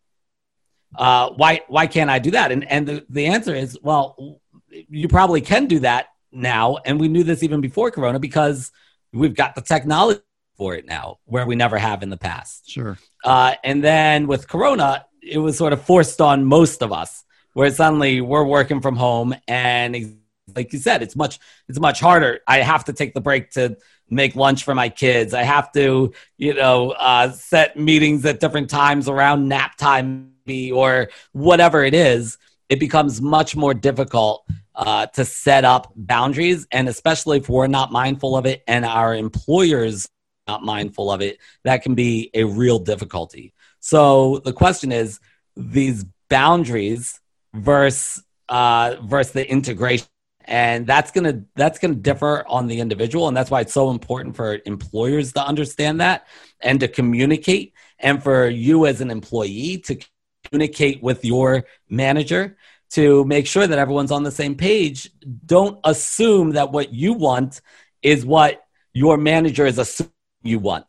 [0.96, 2.52] Uh, why why can't I do that?
[2.52, 7.08] And and the, the answer is, well, you probably can do that now, and we
[7.08, 8.72] knew this even before Corona because
[9.14, 10.22] we've got the technology
[10.58, 12.70] for it now, where we never have in the past.
[12.70, 17.24] sure Uh, and then with Corona, it was sort of forced on most of us,
[17.54, 20.20] where suddenly we're working from home, and
[20.56, 22.40] like you said, it's much it's much harder.
[22.48, 23.78] I have to take the break to
[24.10, 25.34] make lunch for my kids.
[25.34, 30.34] I have to, you know, uh, set meetings at different times around nap time
[30.72, 32.38] or whatever it is.
[32.70, 37.92] It becomes much more difficult uh, to set up boundaries, and especially if we're not
[37.92, 40.08] mindful of it, and our employers
[40.48, 43.54] not mindful of it, that can be a real difficulty.
[43.80, 45.20] So the question is
[45.56, 47.20] these boundaries
[47.54, 50.08] versus uh, versus the integration,
[50.46, 54.36] and that's gonna that's gonna differ on the individual, and that's why it's so important
[54.36, 56.26] for employers to understand that
[56.62, 60.00] and to communicate, and for you as an employee to
[60.46, 62.58] communicate with your manager
[62.92, 65.12] to make sure that everyone's on the same page.
[65.46, 67.62] Don't assume that what you want
[68.02, 70.12] is what your manager is assuming
[70.44, 70.86] you want.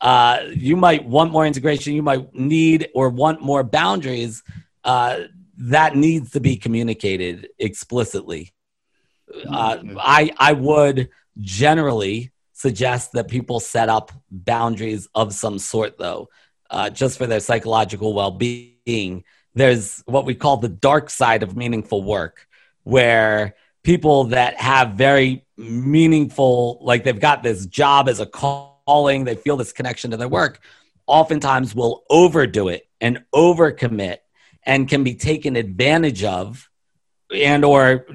[0.00, 1.94] Uh, you might want more integration.
[1.94, 4.42] You might need or want more boundaries.
[4.84, 5.20] Uh,
[5.58, 8.52] that needs to be communicated explicitly.
[9.48, 11.08] Uh, I I would
[11.40, 16.28] generally suggest that people set up boundaries of some sort, though,
[16.70, 18.14] uh, just for their psychological
[18.86, 19.24] well-being.
[19.54, 22.46] There's what we call the dark side of meaningful work,
[22.84, 29.34] where people that have very meaningful, like they've got this job as a calling, they
[29.34, 30.60] feel this connection to their work,
[31.06, 34.18] oftentimes will overdo it and overcommit
[34.64, 36.68] and can be taken advantage of
[37.34, 38.06] and or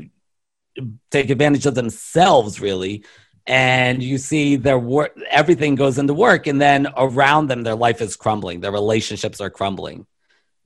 [1.10, 3.04] take advantage of themselves really
[3.46, 8.02] and you see their work everything goes into work and then around them their life
[8.02, 10.06] is crumbling their relationships are crumbling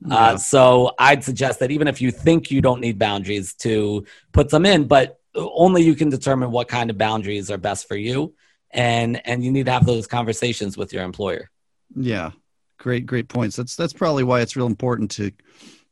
[0.01, 0.15] yeah.
[0.15, 4.49] uh, so i'd suggest that even if you think you don't need boundaries to put
[4.49, 8.33] them in but only you can determine what kind of boundaries are best for you.
[8.71, 11.49] And and you need to have those conversations with your employer.
[11.95, 12.31] Yeah.
[12.77, 13.55] Great great points.
[13.55, 15.31] That's that's probably why it's real important to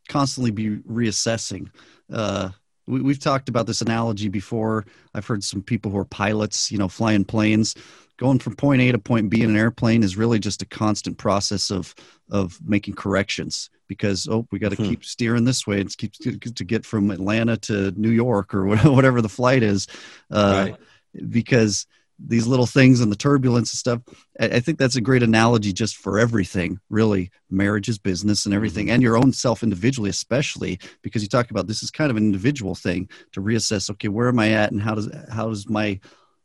[0.10, 1.70] constantly be reassessing.
[2.12, 2.50] Uh
[2.86, 4.86] we, have talked about this analogy before.
[5.14, 7.76] I've heard some people who are pilots you know flying planes.
[8.18, 11.18] Going from point a to point b in an airplane is really just a constant
[11.18, 11.96] process of
[12.30, 14.90] of making corrections because oh we got to hmm.
[14.90, 19.22] keep steering this way it's keep to get from atlanta to new york or whatever
[19.22, 19.88] the flight is
[20.32, 21.30] uh, right.
[21.30, 21.86] because
[22.20, 24.02] these little things and the turbulence and stuff.
[24.40, 27.32] I think that's a great analogy just for everything, really.
[27.50, 28.96] Marriage is business and everything, mm-hmm.
[28.96, 32.24] and your own self individually, especially because you talk about this is kind of an
[32.24, 33.90] individual thing to reassess.
[33.90, 36.00] Okay, where am I at, and how does how does my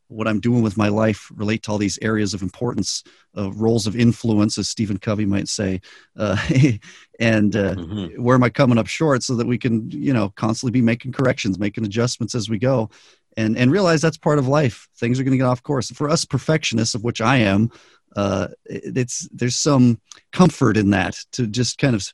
[0.08, 3.04] what I'm doing with my life relate to all these areas of importance,
[3.36, 5.80] uh, roles of influence, as Stephen Covey might say,
[6.16, 6.36] uh,
[7.20, 8.22] and uh, mm-hmm.
[8.22, 11.12] where am I coming up short, so that we can, you know, constantly be making
[11.12, 12.90] corrections, making adjustments as we go,
[13.36, 14.88] and and realize that's part of life.
[14.96, 15.90] Things are going to get off course.
[15.90, 17.70] For us perfectionists, of which I am,
[18.16, 20.00] uh, it's there's some
[20.32, 22.10] comfort in that to just kind of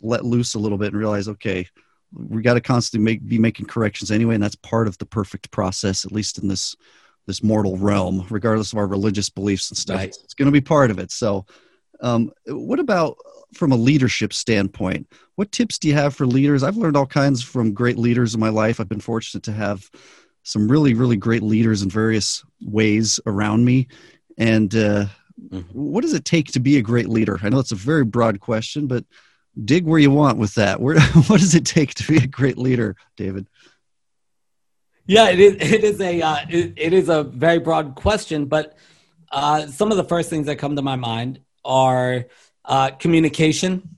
[0.00, 1.66] let loose a little bit and realize, okay,
[2.12, 5.50] we got to constantly make be making corrections anyway, and that's part of the perfect
[5.50, 6.74] process, at least in this
[7.26, 9.96] this mortal realm, regardless of our religious beliefs and stuff.
[9.96, 10.16] Right.
[10.24, 11.10] It's going to be part of it.
[11.10, 11.46] So,
[12.00, 13.16] um, what about
[13.54, 15.06] from a leadership standpoint?
[15.36, 16.62] What tips do you have for leaders?
[16.62, 18.80] I've learned all kinds from great leaders in my life.
[18.80, 19.90] I've been fortunate to have
[20.46, 23.88] some really really great leaders in various ways around me
[24.38, 25.06] and uh,
[25.48, 25.60] mm-hmm.
[25.72, 28.38] what does it take to be a great leader i know it's a very broad
[28.38, 29.04] question but
[29.64, 32.56] dig where you want with that where what does it take to be a great
[32.56, 33.48] leader david
[35.06, 38.76] yeah it is it is a uh, it, it is a very broad question but
[39.32, 42.26] uh, some of the first things that come to my mind are
[42.64, 43.96] uh, communication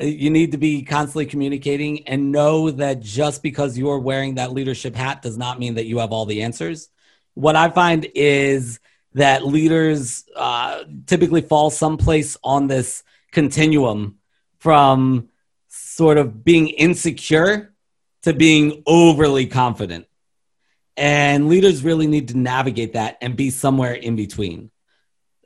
[0.00, 4.94] you need to be constantly communicating and know that just because you're wearing that leadership
[4.94, 6.88] hat does not mean that you have all the answers.
[7.34, 8.80] What I find is
[9.14, 14.18] that leaders uh, typically fall someplace on this continuum
[14.58, 15.28] from
[15.68, 17.74] sort of being insecure
[18.22, 20.06] to being overly confident.
[20.98, 24.72] And leaders really need to navigate that and be somewhere in between.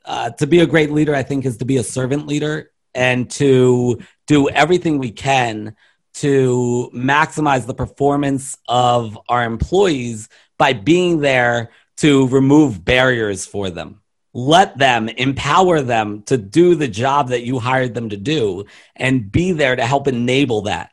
[0.03, 3.29] Uh, to be a great leader, I think, is to be a servant leader and
[3.31, 5.75] to do everything we can
[6.15, 10.27] to maximize the performance of our employees
[10.57, 14.01] by being there to remove barriers for them.
[14.33, 19.31] Let them empower them to do the job that you hired them to do and
[19.31, 20.89] be there to help enable that.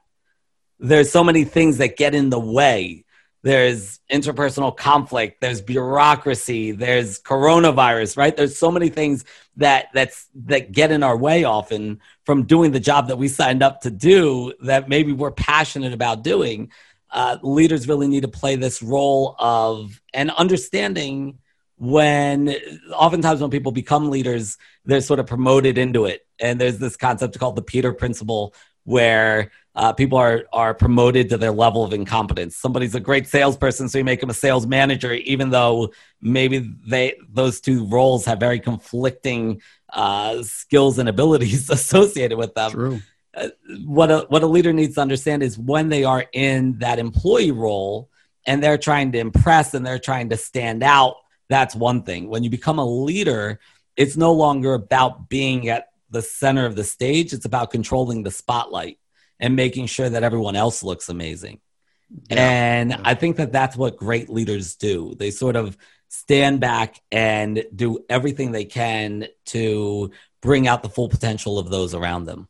[0.78, 3.06] There's so many things that get in the way
[3.42, 8.36] there's interpersonal conflict there's bureaucracy there's coronavirus right?
[8.36, 9.24] There's so many things
[9.56, 13.62] that that's that get in our way often from doing the job that we signed
[13.62, 16.70] up to do that maybe we're passionate about doing.
[17.10, 21.38] Uh, leaders really need to play this role of and understanding
[21.76, 22.54] when
[22.94, 26.26] oftentimes when people become leaders they're sort of promoted into it.
[26.38, 31.36] And there's this concept called the peter principle where uh, people are are promoted to
[31.36, 32.56] their level of incompetence.
[32.56, 37.14] Somebody's a great salesperson, so you make them a sales manager, even though maybe they
[37.32, 39.62] those two roles have very conflicting
[39.92, 42.70] uh, skills and abilities associated with them.
[42.72, 43.00] True.
[43.32, 43.48] Uh,
[43.86, 47.52] what a what a leader needs to understand is when they are in that employee
[47.52, 48.10] role
[48.46, 51.14] and they're trying to impress and they're trying to stand out.
[51.48, 52.28] That's one thing.
[52.28, 53.60] When you become a leader,
[53.96, 57.32] it's no longer about being at the center of the stage.
[57.32, 58.98] It's about controlling the spotlight
[59.40, 61.60] and making sure that everyone else looks amazing.
[62.28, 62.50] Yeah.
[62.50, 65.14] And I think that that's what great leaders do.
[65.16, 65.76] They sort of
[66.08, 70.10] stand back and do everything they can to
[70.42, 72.48] bring out the full potential of those around them.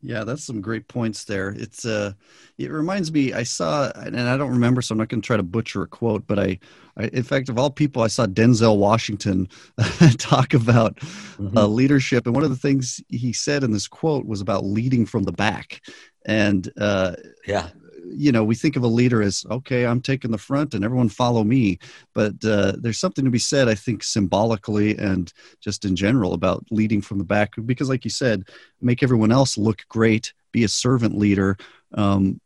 [0.00, 1.50] Yeah, that's some great points there.
[1.50, 2.12] It's uh
[2.56, 5.36] it reminds me I saw and I don't remember so I'm not going to try
[5.36, 6.58] to butcher a quote, but I,
[6.96, 9.48] I in fact of all people I saw Denzel Washington
[10.18, 11.56] talk about mm-hmm.
[11.56, 15.04] uh, leadership and one of the things he said in this quote was about leading
[15.04, 15.80] from the back.
[16.26, 17.70] And uh yeah
[18.10, 21.08] you know we think of a leader as okay i'm taking the front and everyone
[21.08, 21.78] follow me.
[22.14, 26.64] But uh, there's something to be said i think symbolically and just in general about
[26.70, 28.48] leading from the back because like you said
[28.80, 31.56] make everyone else look great be a servant leader
[31.94, 32.40] um,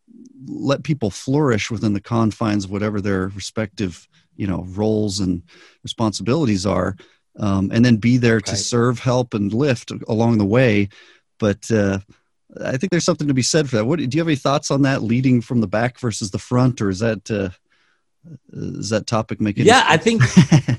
[0.47, 5.43] let people flourish within the confines of whatever their respective you know roles and
[5.83, 6.97] responsibilities are
[7.39, 10.89] um, and then be there to serve help and lift along the way.
[11.39, 12.01] But uh,
[12.65, 13.85] i think there's something to be said for that.
[13.85, 16.81] What do you have any thoughts on that leading from the back versus the front
[16.81, 17.51] or is that uh,
[18.53, 20.23] is that topic making yeah i think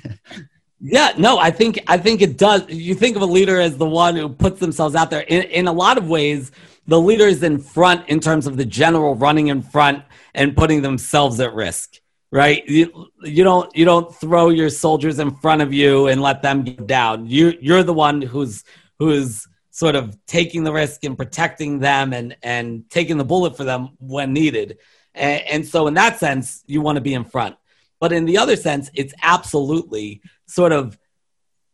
[0.79, 3.85] yeah no i think i think it does you think of a leader as the
[3.85, 5.21] one who puts themselves out there.
[5.21, 6.51] In, in a lot of ways
[6.85, 10.03] the leader is in front in terms of the general running in front
[10.33, 11.99] and putting themselves at risk
[12.33, 12.67] right?
[12.67, 16.63] You, you don't you don't throw your soldiers in front of you and let them
[16.63, 17.27] get down.
[17.27, 18.63] You you're the one who's
[18.97, 23.63] who's sort of taking the risk and protecting them and and taking the bullet for
[23.63, 24.77] them when needed
[25.13, 27.55] and, and so, in that sense, you want to be in front.
[27.99, 30.97] But in the other sense, it's absolutely sort of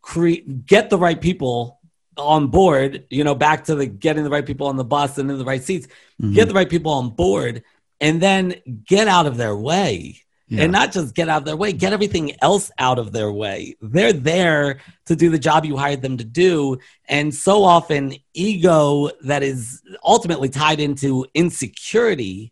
[0.02, 1.80] create get the right people
[2.18, 3.06] on board.
[3.10, 5.46] You know, back to the getting the right people on the bus and in the
[5.46, 5.88] right seats.
[6.22, 6.34] Mm-hmm.
[6.34, 7.64] Get the right people on board,
[8.00, 10.22] and then get out of their way.
[10.50, 10.64] Yeah.
[10.64, 13.76] And not just get out of their way, get everything else out of their way.
[13.82, 16.80] They're there to do the job you hired them to do.
[17.08, 22.52] And so often, ego that is ultimately tied into insecurity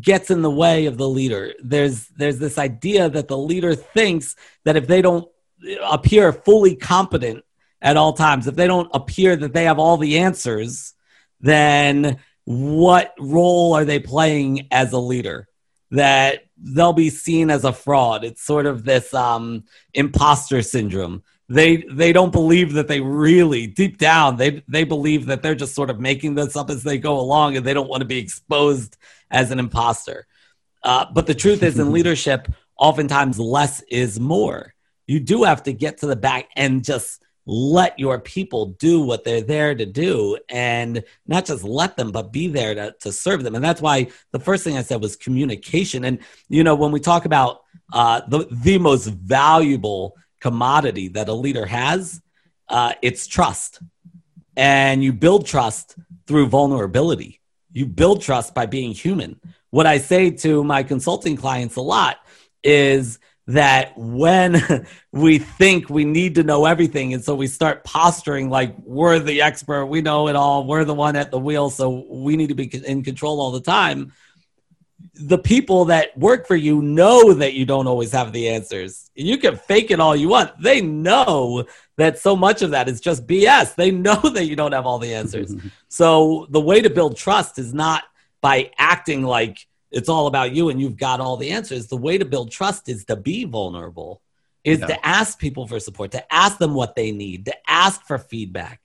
[0.00, 1.54] gets in the way of the leader.
[1.62, 5.28] There's there's this idea that the leader thinks that if they don't
[5.82, 7.44] appear fully competent
[7.80, 10.94] at all times, if they don't appear that they have all the answers,
[11.40, 15.47] then what role are they playing as a leader?
[15.90, 18.24] That they'll be seen as a fraud.
[18.24, 19.64] It's sort of this um,
[19.94, 21.22] imposter syndrome.
[21.48, 25.74] They they don't believe that they really deep down they they believe that they're just
[25.74, 28.18] sort of making this up as they go along, and they don't want to be
[28.18, 28.96] exposed
[29.30, 30.26] as an imposter.
[30.82, 34.74] Uh, but the truth is, in leadership, oftentimes less is more.
[35.06, 39.24] You do have to get to the back and just let your people do what
[39.24, 43.42] they're there to do and not just let them but be there to, to serve
[43.42, 43.54] them.
[43.54, 46.04] And that's why the first thing i said was communication.
[46.04, 46.18] And
[46.50, 51.64] you know when we talk about uh, the, the most valuable commodity that a leader
[51.64, 52.20] has
[52.68, 53.80] uh, it's trust.
[54.56, 55.96] And you build trust
[56.26, 57.40] through vulnerability.
[57.72, 59.40] You build trust by being human.
[59.70, 62.18] What I say to my consulting clients a lot
[62.62, 63.18] is
[63.48, 68.74] that when we think we need to know everything, and so we start posturing like
[68.84, 72.36] we're the expert, we know it all, we're the one at the wheel, so we
[72.36, 74.12] need to be in control all the time.
[75.14, 79.10] The people that work for you know that you don't always have the answers.
[79.14, 80.60] You can fake it all you want.
[80.60, 81.64] They know
[81.96, 83.74] that so much of that is just BS.
[83.74, 85.54] They know that you don't have all the answers.
[85.88, 88.04] so the way to build trust is not
[88.40, 91.86] by acting like it's all about you and you've got all the answers.
[91.86, 94.20] The way to build trust is to be vulnerable,
[94.64, 94.86] is yeah.
[94.86, 98.80] to ask people for support, to ask them what they need, to ask for feedback.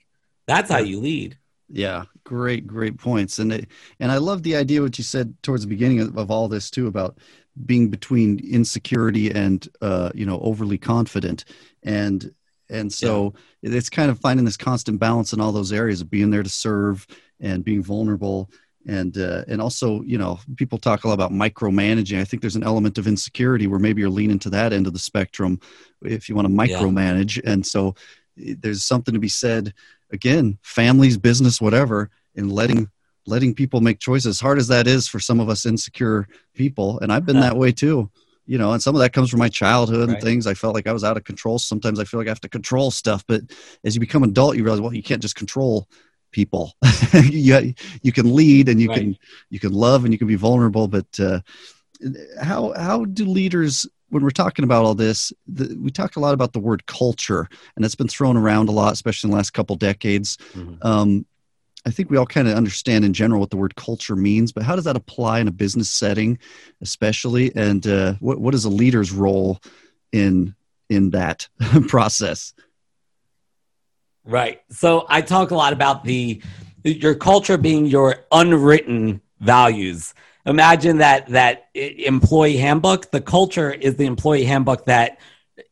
[0.47, 1.37] That's how you lead.
[1.69, 3.67] Yeah, great, great points, and it,
[3.99, 6.69] and I love the idea what you said towards the beginning of, of all this
[6.69, 7.17] too about
[7.65, 11.45] being between insecurity and uh, you know overly confident,
[11.81, 12.31] and
[12.69, 13.75] and so yeah.
[13.75, 16.49] it's kind of finding this constant balance in all those areas of being there to
[16.49, 17.07] serve
[17.39, 18.51] and being vulnerable
[18.87, 22.55] and uh, and also you know people talk a lot about micromanaging i think there's
[22.55, 25.59] an element of insecurity where maybe you're leaning to that end of the spectrum
[26.03, 27.51] if you want to micromanage yeah.
[27.51, 27.95] and so
[28.45, 29.73] eh, there's something to be said
[30.11, 32.89] again families business whatever in letting
[33.25, 37.11] letting people make choices hard as that is for some of us insecure people and
[37.11, 38.09] i've been that way too
[38.45, 40.15] you know, and some of that comes from my childhood right.
[40.15, 40.47] and things.
[40.47, 41.59] I felt like I was out of control.
[41.59, 43.41] Sometimes I feel like I have to control stuff, but
[43.85, 45.87] as you become adult, you realize, well, you can't just control
[46.33, 46.73] people.
[47.13, 48.99] you, you can lead and you right.
[48.99, 49.17] can,
[49.49, 51.39] you can love and you can be vulnerable, but, uh,
[52.41, 56.33] how, how do leaders, when we're talking about all this, the, we talk a lot
[56.33, 59.51] about the word culture and it's been thrown around a lot, especially in the last
[59.51, 60.37] couple decades.
[60.53, 60.85] Mm-hmm.
[60.85, 61.25] Um,
[61.85, 64.63] I think we all kind of understand in general what the word culture means, but
[64.63, 66.39] how does that apply in a business setting,
[66.81, 67.53] especially?
[67.55, 69.59] And uh, what what is a leader's role
[70.11, 70.55] in
[70.89, 71.47] in that
[71.87, 72.53] process?
[74.25, 74.61] Right.
[74.69, 76.41] So I talk a lot about the
[76.83, 80.13] your culture being your unwritten values.
[80.45, 83.11] Imagine that that employee handbook.
[83.11, 85.19] The culture is the employee handbook that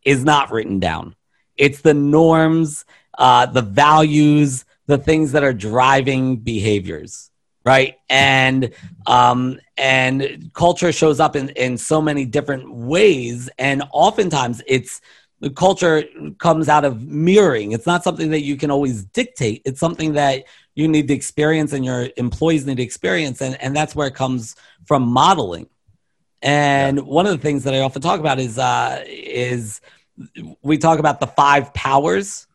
[0.03, 1.15] is not written down.
[1.57, 2.85] It's the norms,
[3.17, 7.31] uh, the values the things that are driving behaviors
[7.63, 8.71] right and
[9.05, 14.99] um and culture shows up in in so many different ways and oftentimes it's
[15.41, 16.03] the culture
[16.37, 20.43] comes out of mirroring it's not something that you can always dictate it's something that
[20.75, 24.15] you need to experience and your employees need to experience and and that's where it
[24.15, 25.67] comes from modeling
[26.41, 27.03] and yeah.
[27.03, 29.81] one of the things that i often talk about is uh is
[30.61, 32.47] we talk about the five powers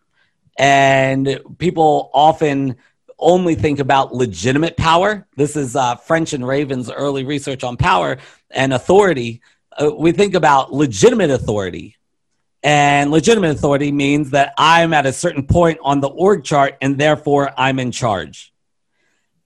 [0.59, 2.77] and people often
[3.19, 5.27] only think about legitimate power.
[5.37, 8.19] This is uh, French and Raven's early research on power
[8.51, 9.41] and authority.
[9.73, 11.97] Uh, we think about legitimate authority.
[12.63, 16.99] And legitimate authority means that I'm at a certain point on the org chart and
[16.99, 18.53] therefore I'm in charge.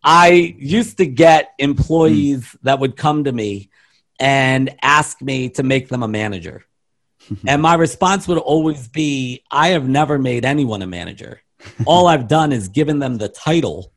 [0.03, 2.57] I used to get employees mm.
[2.63, 3.71] that would come to me
[4.19, 6.65] and ask me to make them a manager.
[7.47, 11.43] and my response would always be I have never made anyone a manager.
[11.85, 13.93] All I've done is given them the title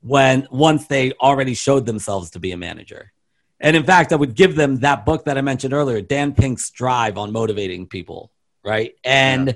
[0.00, 3.12] when once they already showed themselves to be a manager.
[3.60, 6.70] And in fact, I would give them that book that I mentioned earlier, Dan Pink's
[6.70, 8.30] Drive on Motivating People,
[8.64, 8.94] right?
[9.04, 9.54] And yeah.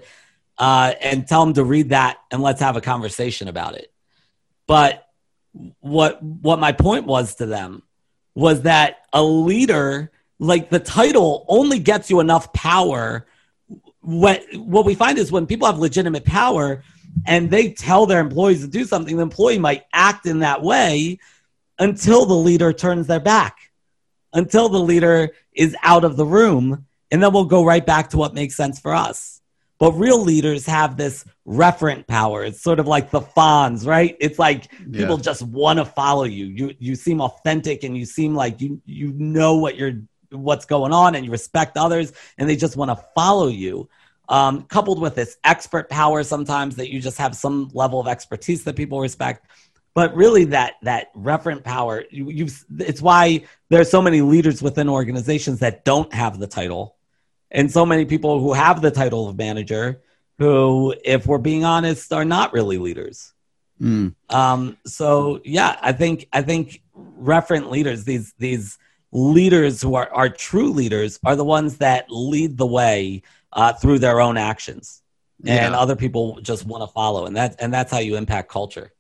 [0.59, 3.93] uh, and tell them to read that and let's have a conversation about it.
[4.67, 5.09] But
[5.81, 7.83] what what my point was to them
[8.35, 13.27] was that a leader like the title only gets you enough power
[14.01, 16.83] what what we find is when people have legitimate power
[17.27, 21.19] and they tell their employees to do something the employee might act in that way
[21.79, 23.57] until the leader turns their back
[24.33, 28.17] until the leader is out of the room and then we'll go right back to
[28.17, 29.39] what makes sense for us
[29.79, 32.45] but real leaders have this referent power.
[32.45, 34.17] It's sort of like the Fonz, right?
[34.21, 35.01] It's like yeah.
[35.01, 36.47] people just want to follow you.
[36.47, 40.01] You you seem authentic and you seem like you you know what you're
[40.31, 43.89] what's going on and you respect others and they just want to follow you.
[44.29, 48.63] Um, coupled with this expert power sometimes that you just have some level of expertise
[48.65, 49.47] that people respect
[49.95, 52.47] but really that that referent power you,
[52.79, 56.98] it's why there are so many leaders within organizations that don't have the title
[57.51, 60.01] and so many people who have the title of manager
[60.39, 63.33] who if we're being honest are not really leaders
[63.81, 64.15] mm.
[64.31, 66.83] um, so yeah i think i think
[67.21, 68.79] referent leaders these these
[69.13, 73.23] leaders who are, are true leaders are the ones that lead the way
[73.55, 75.03] uh, through their own actions
[75.47, 75.79] and yeah.
[75.79, 78.93] other people just want to follow and that and that's how you impact culture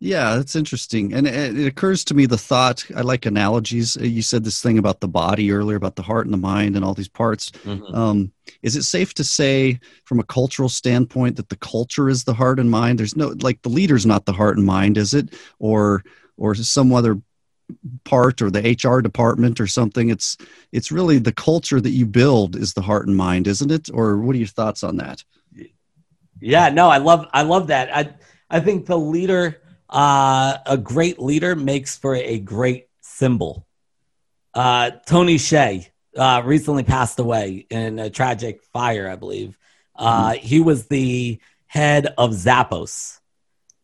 [0.00, 1.12] yeah, that's interesting.
[1.12, 3.96] And it, occurs to me the thought I like analogies.
[3.96, 6.76] Uh, you said this thing about the body earlier, about the heart and the mind
[6.76, 7.50] and all these parts.
[7.50, 7.94] Mm-hmm.
[7.94, 8.32] Um,
[8.62, 12.60] is it safe to say, from a cultural standpoint, that the culture is the heart
[12.60, 12.98] and mind?
[12.98, 15.34] There's no, like, the leader's not the heart and mind, is it?
[15.58, 16.04] Or,
[16.36, 17.20] or some other
[18.04, 20.08] part or the HR department or something.
[20.10, 20.36] It's
[20.72, 23.90] it's really the culture that you build is the heart and mind, isn't it?
[23.92, 25.24] Or what are your thoughts on that?
[26.40, 27.94] Yeah, no, I love I love that.
[27.94, 28.14] I
[28.48, 33.66] I think the leader uh, a great leader makes for a great symbol.
[34.54, 39.56] Uh, Tony Hsieh uh, recently passed away in a tragic fire, I believe.
[39.94, 40.46] Uh, mm-hmm.
[40.46, 43.20] He was the head of Zappos.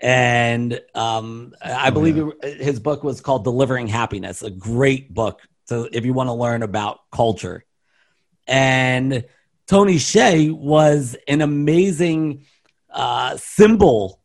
[0.01, 2.51] And um, I oh, believe yeah.
[2.51, 6.63] his book was called Delivering Happiness, a great book to, if you want to learn
[6.63, 7.65] about culture.
[8.47, 9.25] And
[9.67, 12.45] Tony Hsieh was an amazing
[12.91, 14.21] uh, symbol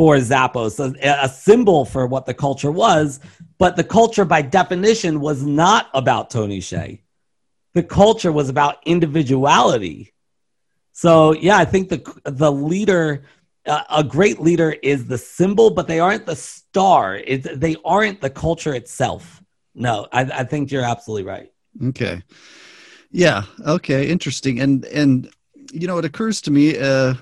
[0.00, 3.20] for Zappos, a, a, symbol for what the culture was.
[3.58, 7.00] But the culture, by definition, was not about Tony Hsieh.
[7.74, 10.14] The culture was about individuality.
[10.92, 13.24] So, yeah, I think the the leader,
[13.66, 17.16] uh, a great leader, is the symbol, but they aren't the star.
[17.16, 19.42] It's, they aren't the culture itself.
[19.74, 21.52] No, I, I think you're absolutely right.
[21.88, 22.22] Okay.
[23.10, 23.42] Yeah.
[23.66, 24.08] Okay.
[24.08, 24.60] Interesting.
[24.60, 25.28] And and
[25.70, 27.16] you know, it occurs to me uh,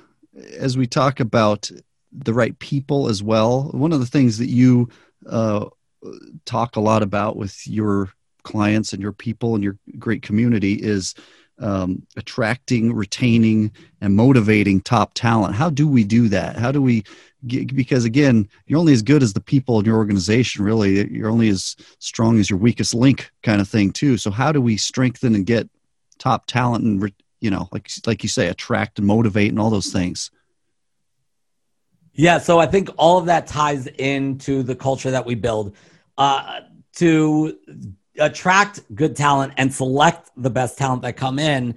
[0.57, 1.73] as we talk about
[2.13, 3.65] the right people as well.
[3.73, 4.89] One of the things that you
[5.29, 5.67] uh,
[6.45, 8.11] talk a lot about with your
[8.43, 11.15] clients and your people and your great community is
[11.61, 15.55] um, attracting, retaining, and motivating top talent.
[15.55, 16.57] How do we do that?
[16.57, 17.05] How do we
[17.47, 21.11] get, because again, you're only as good as the people in your organization, really.
[21.13, 24.17] You're only as strong as your weakest link kind of thing, too.
[24.17, 25.69] So, how do we strengthen and get
[26.19, 29.93] top talent and, you know, like, like you say, attract and motivate and all those
[29.93, 30.31] things?
[32.19, 35.77] Yeah, so I think all of that ties into the culture that we build.
[36.19, 36.63] Uh,
[36.97, 37.57] to
[38.19, 41.77] attract good talent and select the best talent that come in,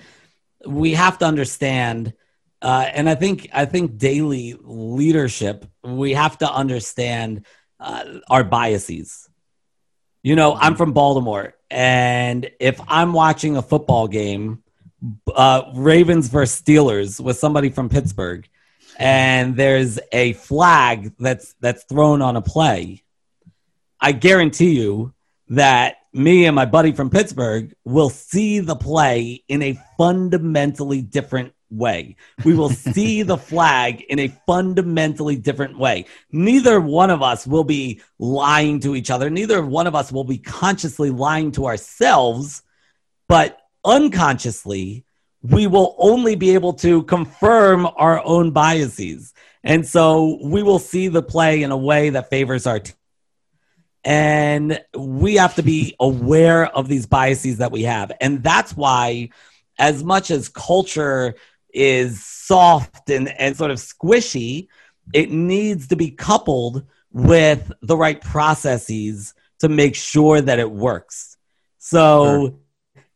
[0.66, 2.14] we have to understand.
[2.60, 7.46] Uh, and I think I think daily leadership, we have to understand
[7.80, 9.30] uh, our biases.
[10.24, 14.64] You know, I'm from Baltimore, and if I'm watching a football game,
[15.36, 18.50] uh, Ravens versus Steelers with somebody from Pittsburgh,
[19.02, 23.04] and there's a flag that's that's thrown on a play,
[24.00, 25.14] I guarantee you
[25.50, 31.54] that me and my buddy from Pittsburgh will see the play in a fundamentally different
[31.72, 32.16] way.
[32.46, 36.06] We will see the flag in a fundamentally different way.
[36.32, 39.30] Neither one of us will be lying to each other.
[39.30, 42.62] Neither one of us will be consciously lying to ourselves,
[43.28, 45.06] but unconsciously,
[45.44, 49.34] we will only be able to confirm our own biases.
[49.64, 52.96] And so we will see the play in a way that favors our team.
[54.04, 58.12] And we have to be aware of these biases that we have.
[58.20, 59.30] And that's why,
[59.78, 61.36] as much as culture
[61.72, 64.68] is soft and, and sort of squishy,
[65.14, 71.38] it needs to be coupled with the right processes to make sure that it works.
[71.78, 72.60] So, sure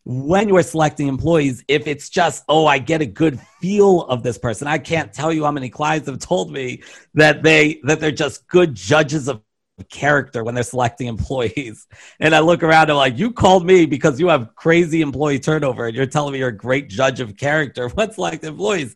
[0.05, 4.37] when you're selecting employees, if it's just, oh, I get a good feel of this
[4.37, 6.83] person, I can't tell you how many clients have told me
[7.15, 9.41] that they that they're just good judges of
[9.89, 11.87] character when they're selecting employees.
[12.19, 15.39] And I look around and I'm like, you called me because you have crazy employee
[15.39, 18.95] turnover and you're telling me you're a great judge of character when selecting employees.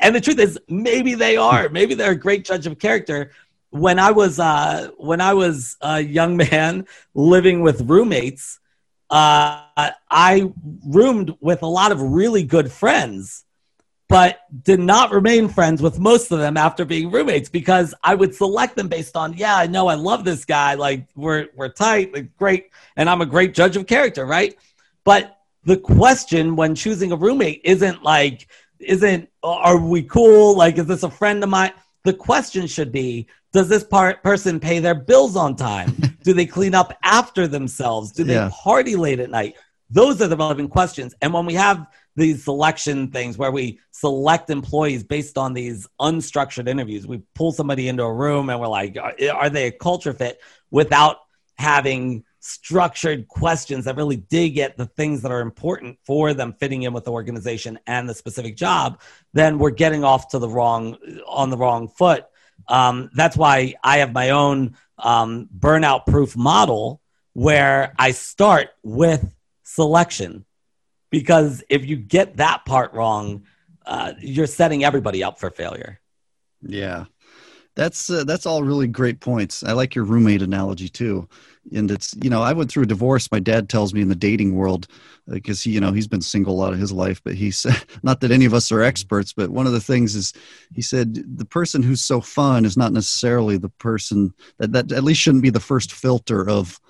[0.00, 1.68] And the truth is, maybe they are.
[1.68, 3.30] Maybe they're a great judge of character.
[3.70, 8.60] When I was uh, when I was a young man living with roommates,
[9.12, 10.50] uh, I
[10.86, 13.44] roomed with a lot of really good friends,
[14.08, 18.34] but did not remain friends with most of them after being roommates because I would
[18.34, 22.14] select them based on, yeah, I know I love this guy, like we're we're tight,
[22.14, 24.56] like great, and I'm a great judge of character, right?
[25.04, 28.48] But the question when choosing a roommate isn't like,
[28.78, 30.56] isn't are we cool?
[30.56, 31.72] Like, is this a friend of mine?
[32.04, 36.11] The question should be, does this part person pay their bills on time?
[36.22, 38.12] Do they clean up after themselves?
[38.12, 38.50] Do they yeah.
[38.52, 39.56] party late at night?
[39.90, 41.14] Those are the relevant questions.
[41.20, 46.68] And when we have these selection things where we select employees based on these unstructured
[46.68, 50.12] interviews, we pull somebody into a room and we're like, are, are they a culture
[50.12, 51.18] fit without
[51.56, 56.82] having structured questions that really dig at the things that are important for them fitting
[56.82, 59.00] in with the organization and the specific job,
[59.32, 60.96] then we're getting off to the wrong
[61.26, 62.26] on the wrong foot
[62.68, 67.00] um, that's why I have my own um, burnout proof model
[67.34, 70.44] where I start with selection.
[71.10, 73.44] Because if you get that part wrong,
[73.84, 76.00] uh, you're setting everybody up for failure.
[76.62, 77.04] Yeah.
[77.74, 79.64] That's uh, that's all really great points.
[79.64, 81.28] I like your roommate analogy too
[81.74, 84.14] and it's you know i went through a divorce my dad tells me in the
[84.14, 84.86] dating world
[85.28, 87.50] because uh, he you know he's been single a lot of his life but he
[87.50, 90.32] said not that any of us are experts but one of the things is
[90.74, 95.04] he said the person who's so fun is not necessarily the person that that at
[95.04, 96.80] least shouldn't be the first filter of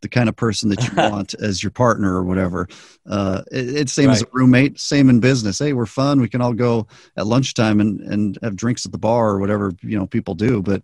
[0.00, 2.68] the kind of person that you want as your partner or whatever.
[3.08, 4.16] Uh, it, it's same right.
[4.16, 5.58] as a roommate, same in business.
[5.58, 6.20] Hey, we're fun.
[6.20, 9.72] We can all go at lunchtime and, and have drinks at the bar or whatever,
[9.82, 10.62] you know, people do.
[10.62, 10.82] But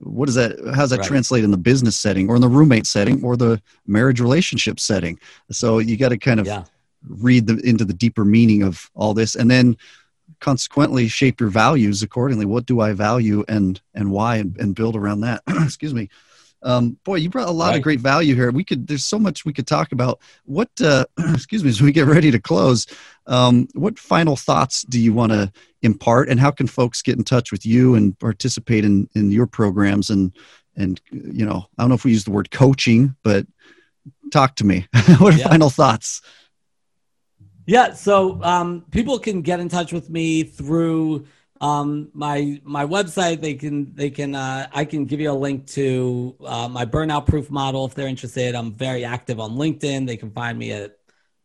[0.00, 1.08] what does that how does that right.
[1.08, 5.18] translate in the business setting or in the roommate setting or the marriage relationship setting
[5.50, 6.64] so you got to kind of yeah.
[7.08, 9.76] read the, into the deeper meaning of all this and then
[10.40, 14.94] consequently shape your values accordingly what do i value and and why and, and build
[14.94, 16.08] around that excuse me
[16.62, 17.76] um, boy, you brought a lot right.
[17.76, 18.50] of great value here.
[18.50, 20.20] We could, there's so much we could talk about.
[20.44, 22.86] What, uh, excuse me, as we get ready to close,
[23.26, 25.52] um, what final thoughts do you want to
[25.82, 29.46] impart, and how can folks get in touch with you and participate in in your
[29.46, 30.10] programs?
[30.10, 30.34] And
[30.76, 33.46] and you know, I don't know if we use the word coaching, but
[34.32, 34.88] talk to me.
[35.18, 35.48] what are yeah.
[35.48, 36.22] final thoughts?
[37.66, 41.26] Yeah, so um, people can get in touch with me through
[41.60, 45.66] um, my my website they can they can uh, i can give you a link
[45.66, 48.54] to uh, my burnout proof model if they're interested.
[48.54, 50.06] I'm very active on linkedin.
[50.06, 50.98] They can find me at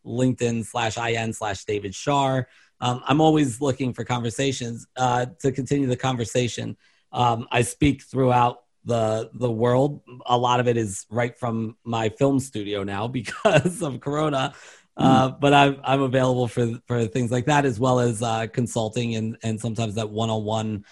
[0.06, 2.48] linkedin slash in slash david shar.
[2.80, 6.76] Um, i'm always looking for conversations uh, to continue the conversation.
[7.12, 10.02] Um, i speak throughout the the world.
[10.26, 14.54] A lot of it is right from my film studio now because of corona
[14.96, 19.16] uh, but I'm I'm available for for things like that as well as uh, consulting
[19.16, 20.84] and and sometimes that one on one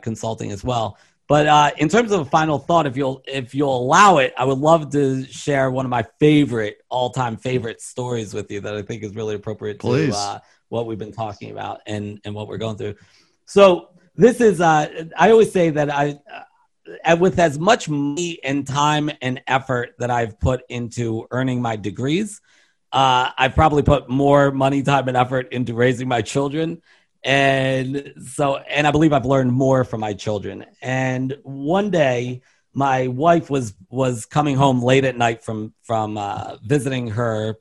[0.00, 0.98] consulting as well.
[1.28, 4.44] But uh, in terms of a final thought, if you'll if you'll allow it, I
[4.44, 8.74] would love to share one of my favorite all time favorite stories with you that
[8.74, 10.14] I think is really appropriate Please.
[10.14, 10.38] to uh,
[10.70, 12.94] what we've been talking about and and what we're going through.
[13.44, 16.18] So this is uh, I always say that I.
[16.32, 16.44] Uh,
[17.20, 22.40] with as much money and time and effort that I've put into earning my degrees,
[22.98, 26.82] uh, I've probably put more money, time, and effort into raising my children.
[27.22, 30.66] And so, and I believe I've learned more from my children.
[30.82, 32.42] And one day,
[32.74, 37.56] my wife was was coming home late at night from from uh, visiting her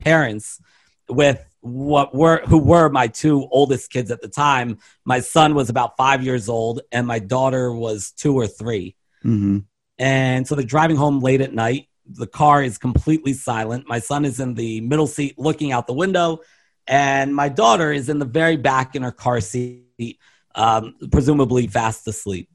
[0.00, 0.60] parents
[1.08, 4.76] with what were who were my two oldest kids at the time.
[5.06, 9.58] My son was about five years old, and my daughter was two or 3 mm-hmm.
[9.98, 13.88] And so they're driving home late at night, the car is completely silent.
[13.88, 16.40] My son is in the middle seat looking out the window,
[16.86, 20.18] and my daughter is in the very back in her car seat,
[20.54, 22.48] um, presumably fast asleep.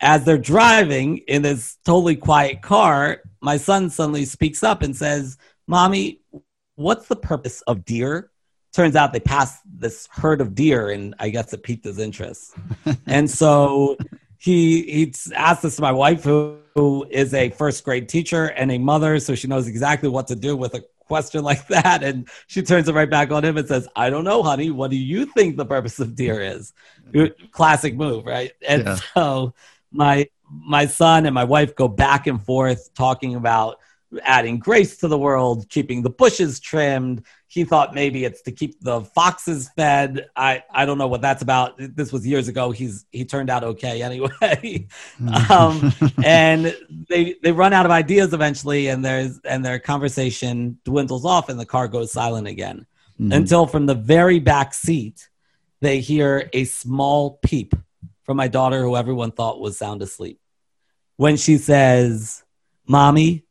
[0.00, 5.38] As they're driving in this totally quiet car, my son suddenly speaks up and says,
[5.66, 6.20] Mommy,
[6.74, 8.30] what's the purpose of deer
[8.76, 12.54] turns out they passed this herd of deer, and I guess it piqued his interest.
[13.06, 13.96] and so
[14.38, 18.70] he he asked this to my wife, who, who is a first grade teacher and
[18.70, 22.02] a mother, so she knows exactly what to do with a question like that.
[22.02, 24.70] And she turns it right back on him and says, I don't know, honey.
[24.70, 26.72] What do you think the purpose of deer is?
[27.10, 27.46] Mm-hmm.
[27.50, 28.52] Classic move, right?
[28.66, 28.98] And yeah.
[29.14, 29.54] so
[29.92, 33.80] my my son and my wife go back and forth talking about
[34.22, 37.24] adding grace to the world, keeping the bushes trimmed.
[37.48, 40.28] He thought maybe it's to keep the foxes fed.
[40.36, 41.74] I, I don't know what that's about.
[41.78, 42.70] This was years ago.
[42.70, 44.86] He's he turned out okay anyway.
[45.50, 45.92] um,
[46.24, 46.76] and
[47.08, 51.58] they they run out of ideas eventually, and there's and their conversation dwindles off, and
[51.58, 52.86] the car goes silent again.
[53.20, 53.32] Mm-hmm.
[53.32, 55.28] Until from the very back seat,
[55.80, 57.74] they hear a small peep
[58.24, 60.40] from my daughter, who everyone thought was sound asleep,
[61.16, 62.44] when she says,
[62.86, 63.45] "Mommy."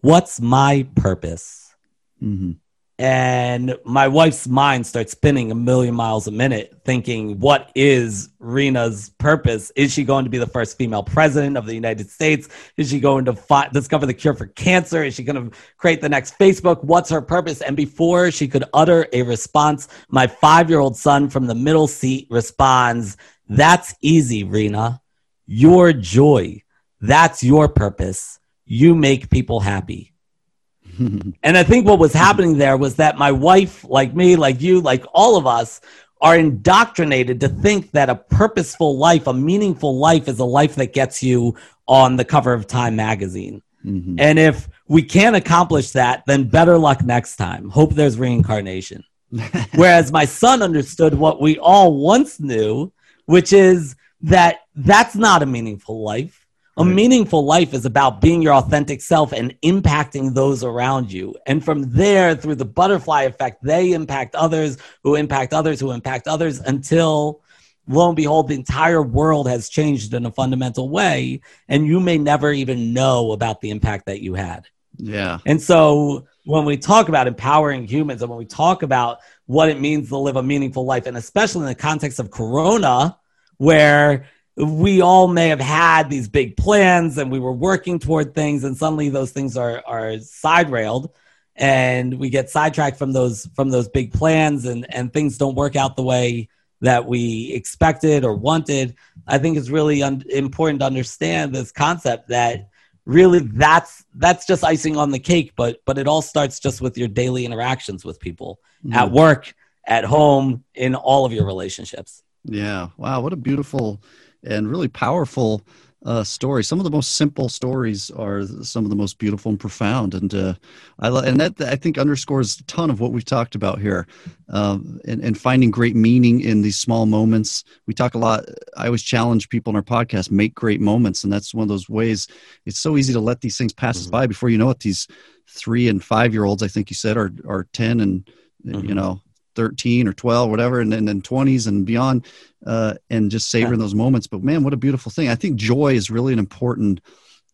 [0.00, 1.74] What's my purpose?
[2.22, 2.52] Mm-hmm.
[3.00, 9.08] And my wife's mind starts spinning a million miles a minute, thinking, what is Rena's
[9.16, 9.72] purpose?
[9.74, 12.50] Is she going to be the first female president of the United States?
[12.76, 15.02] Is she going to fi- discover the cure for cancer?
[15.02, 16.84] Is she going to create the next Facebook?
[16.84, 17.62] What's her purpose?
[17.62, 21.86] And before she could utter a response, my five year old son from the middle
[21.86, 23.16] seat responds,
[23.48, 25.00] That's easy, Rena.
[25.46, 26.64] Your joy.
[27.00, 28.39] That's your purpose
[28.70, 30.12] you make people happy.
[30.98, 34.80] and I think what was happening there was that my wife, like me, like you,
[34.80, 35.80] like all of us,
[36.20, 40.92] are indoctrinated to think that a purposeful life, a meaningful life, is a life that
[40.92, 41.56] gets you
[41.88, 43.60] on the cover of Time magazine.
[43.84, 44.20] Mm-hmm.
[44.20, 47.70] And if we can't accomplish that, then better luck next time.
[47.70, 49.02] Hope there's reincarnation.
[49.74, 52.92] Whereas my son understood what we all once knew,
[53.24, 56.39] which is that that's not a meaningful life.
[56.76, 56.94] A right.
[56.94, 61.34] meaningful life is about being your authentic self and impacting those around you.
[61.46, 66.28] And from there, through the butterfly effect, they impact others who impact others who impact
[66.28, 67.42] others until
[67.88, 71.40] lo and behold, the entire world has changed in a fundamental way.
[71.68, 74.66] And you may never even know about the impact that you had.
[74.96, 75.38] Yeah.
[75.46, 79.80] And so when we talk about empowering humans and when we talk about what it
[79.80, 83.18] means to live a meaningful life, and especially in the context of Corona,
[83.56, 84.26] where
[84.66, 88.76] we all may have had these big plans and we were working toward things and
[88.76, 91.10] suddenly those things are are side railed
[91.56, 95.76] and we get sidetracked from those from those big plans and and things don't work
[95.76, 96.48] out the way
[96.80, 98.94] that we expected or wanted
[99.26, 102.68] i think it's really un- important to understand this concept that
[103.06, 106.98] really that's that's just icing on the cake but but it all starts just with
[106.98, 108.96] your daily interactions with people mm-hmm.
[108.96, 109.54] at work
[109.86, 112.22] at home in all of your relationships.
[112.44, 112.88] Yeah.
[112.96, 113.20] Wow.
[113.20, 114.00] What a beautiful
[114.44, 115.62] and really powerful
[116.06, 116.66] uh, stories.
[116.66, 120.32] Some of the most simple stories are some of the most beautiful and profound, and
[120.34, 120.54] uh,
[120.98, 124.06] I and that I think underscores a ton of what we've talked about here,
[124.48, 127.64] um, and, and finding great meaning in these small moments.
[127.86, 128.44] We talk a lot.
[128.76, 131.90] I always challenge people in our podcast: make great moments, and that's one of those
[131.90, 132.26] ways.
[132.64, 134.06] It's so easy to let these things pass mm-hmm.
[134.06, 134.80] us by before you know it.
[134.80, 135.06] These
[135.50, 138.24] three and five year olds, I think you said, are are ten and
[138.64, 138.86] mm-hmm.
[138.86, 139.20] you know
[139.60, 142.26] 13 or 12 whatever and then 20s and beyond
[142.64, 143.84] uh, and just savoring yeah.
[143.84, 144.26] those moments.
[144.26, 145.28] But man what a beautiful thing.
[145.28, 147.02] I think joy is really an important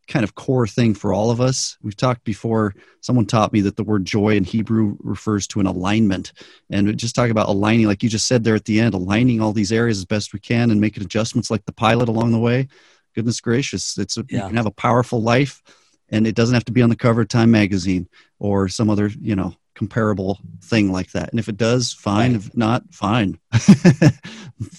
[0.06, 1.76] kind of core thing for all of us.
[1.82, 5.66] We've talked before someone taught me that the word joy in hebrew refers to an
[5.66, 6.32] alignment.
[6.70, 9.52] And just talk about aligning like you just said there at the end aligning all
[9.52, 12.68] these areas as best we can and making adjustments like the pilot along the way.
[13.16, 14.42] Goodness gracious it's a, yeah.
[14.42, 15.60] you can have a powerful life
[16.08, 19.10] and it doesn't have to be on the cover of time magazine or some other
[19.20, 21.30] you know comparable thing like that.
[21.30, 22.32] And if it does, fine.
[22.32, 22.40] Right.
[22.40, 23.38] If not, fine.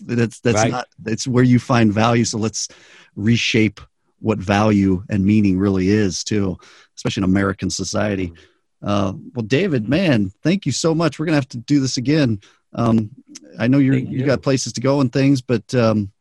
[0.02, 0.72] that's that's right.
[0.72, 2.26] not it's where you find value.
[2.26, 2.68] So let's
[3.16, 3.80] reshape
[4.20, 6.58] what value and meaning really is too,
[6.98, 8.34] especially in American society.
[8.82, 11.18] Uh, well, David, man, thank you so much.
[11.18, 12.42] We're gonna have to do this again.
[12.74, 13.12] Um,
[13.58, 14.20] I know you're you.
[14.20, 16.12] you got places to go and things, but um,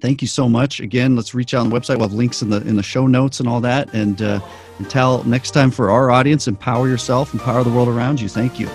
[0.00, 1.14] thank you so much again.
[1.14, 1.98] Let's reach out on the website.
[1.98, 3.92] We'll have links in the in the show notes and all that.
[3.94, 4.40] And uh,
[4.78, 8.28] until next time, for our audience, empower yourself, empower the world around you.
[8.28, 8.68] Thank you.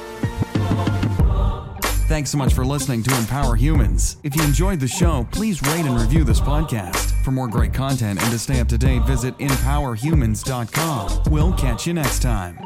[2.08, 4.18] Thanks so much for listening to Empower Humans.
[4.24, 7.24] If you enjoyed the show, please rate and review this podcast.
[7.24, 11.32] For more great content and to stay up to date, visit empowerhumans.com.
[11.32, 12.58] We'll catch you next time.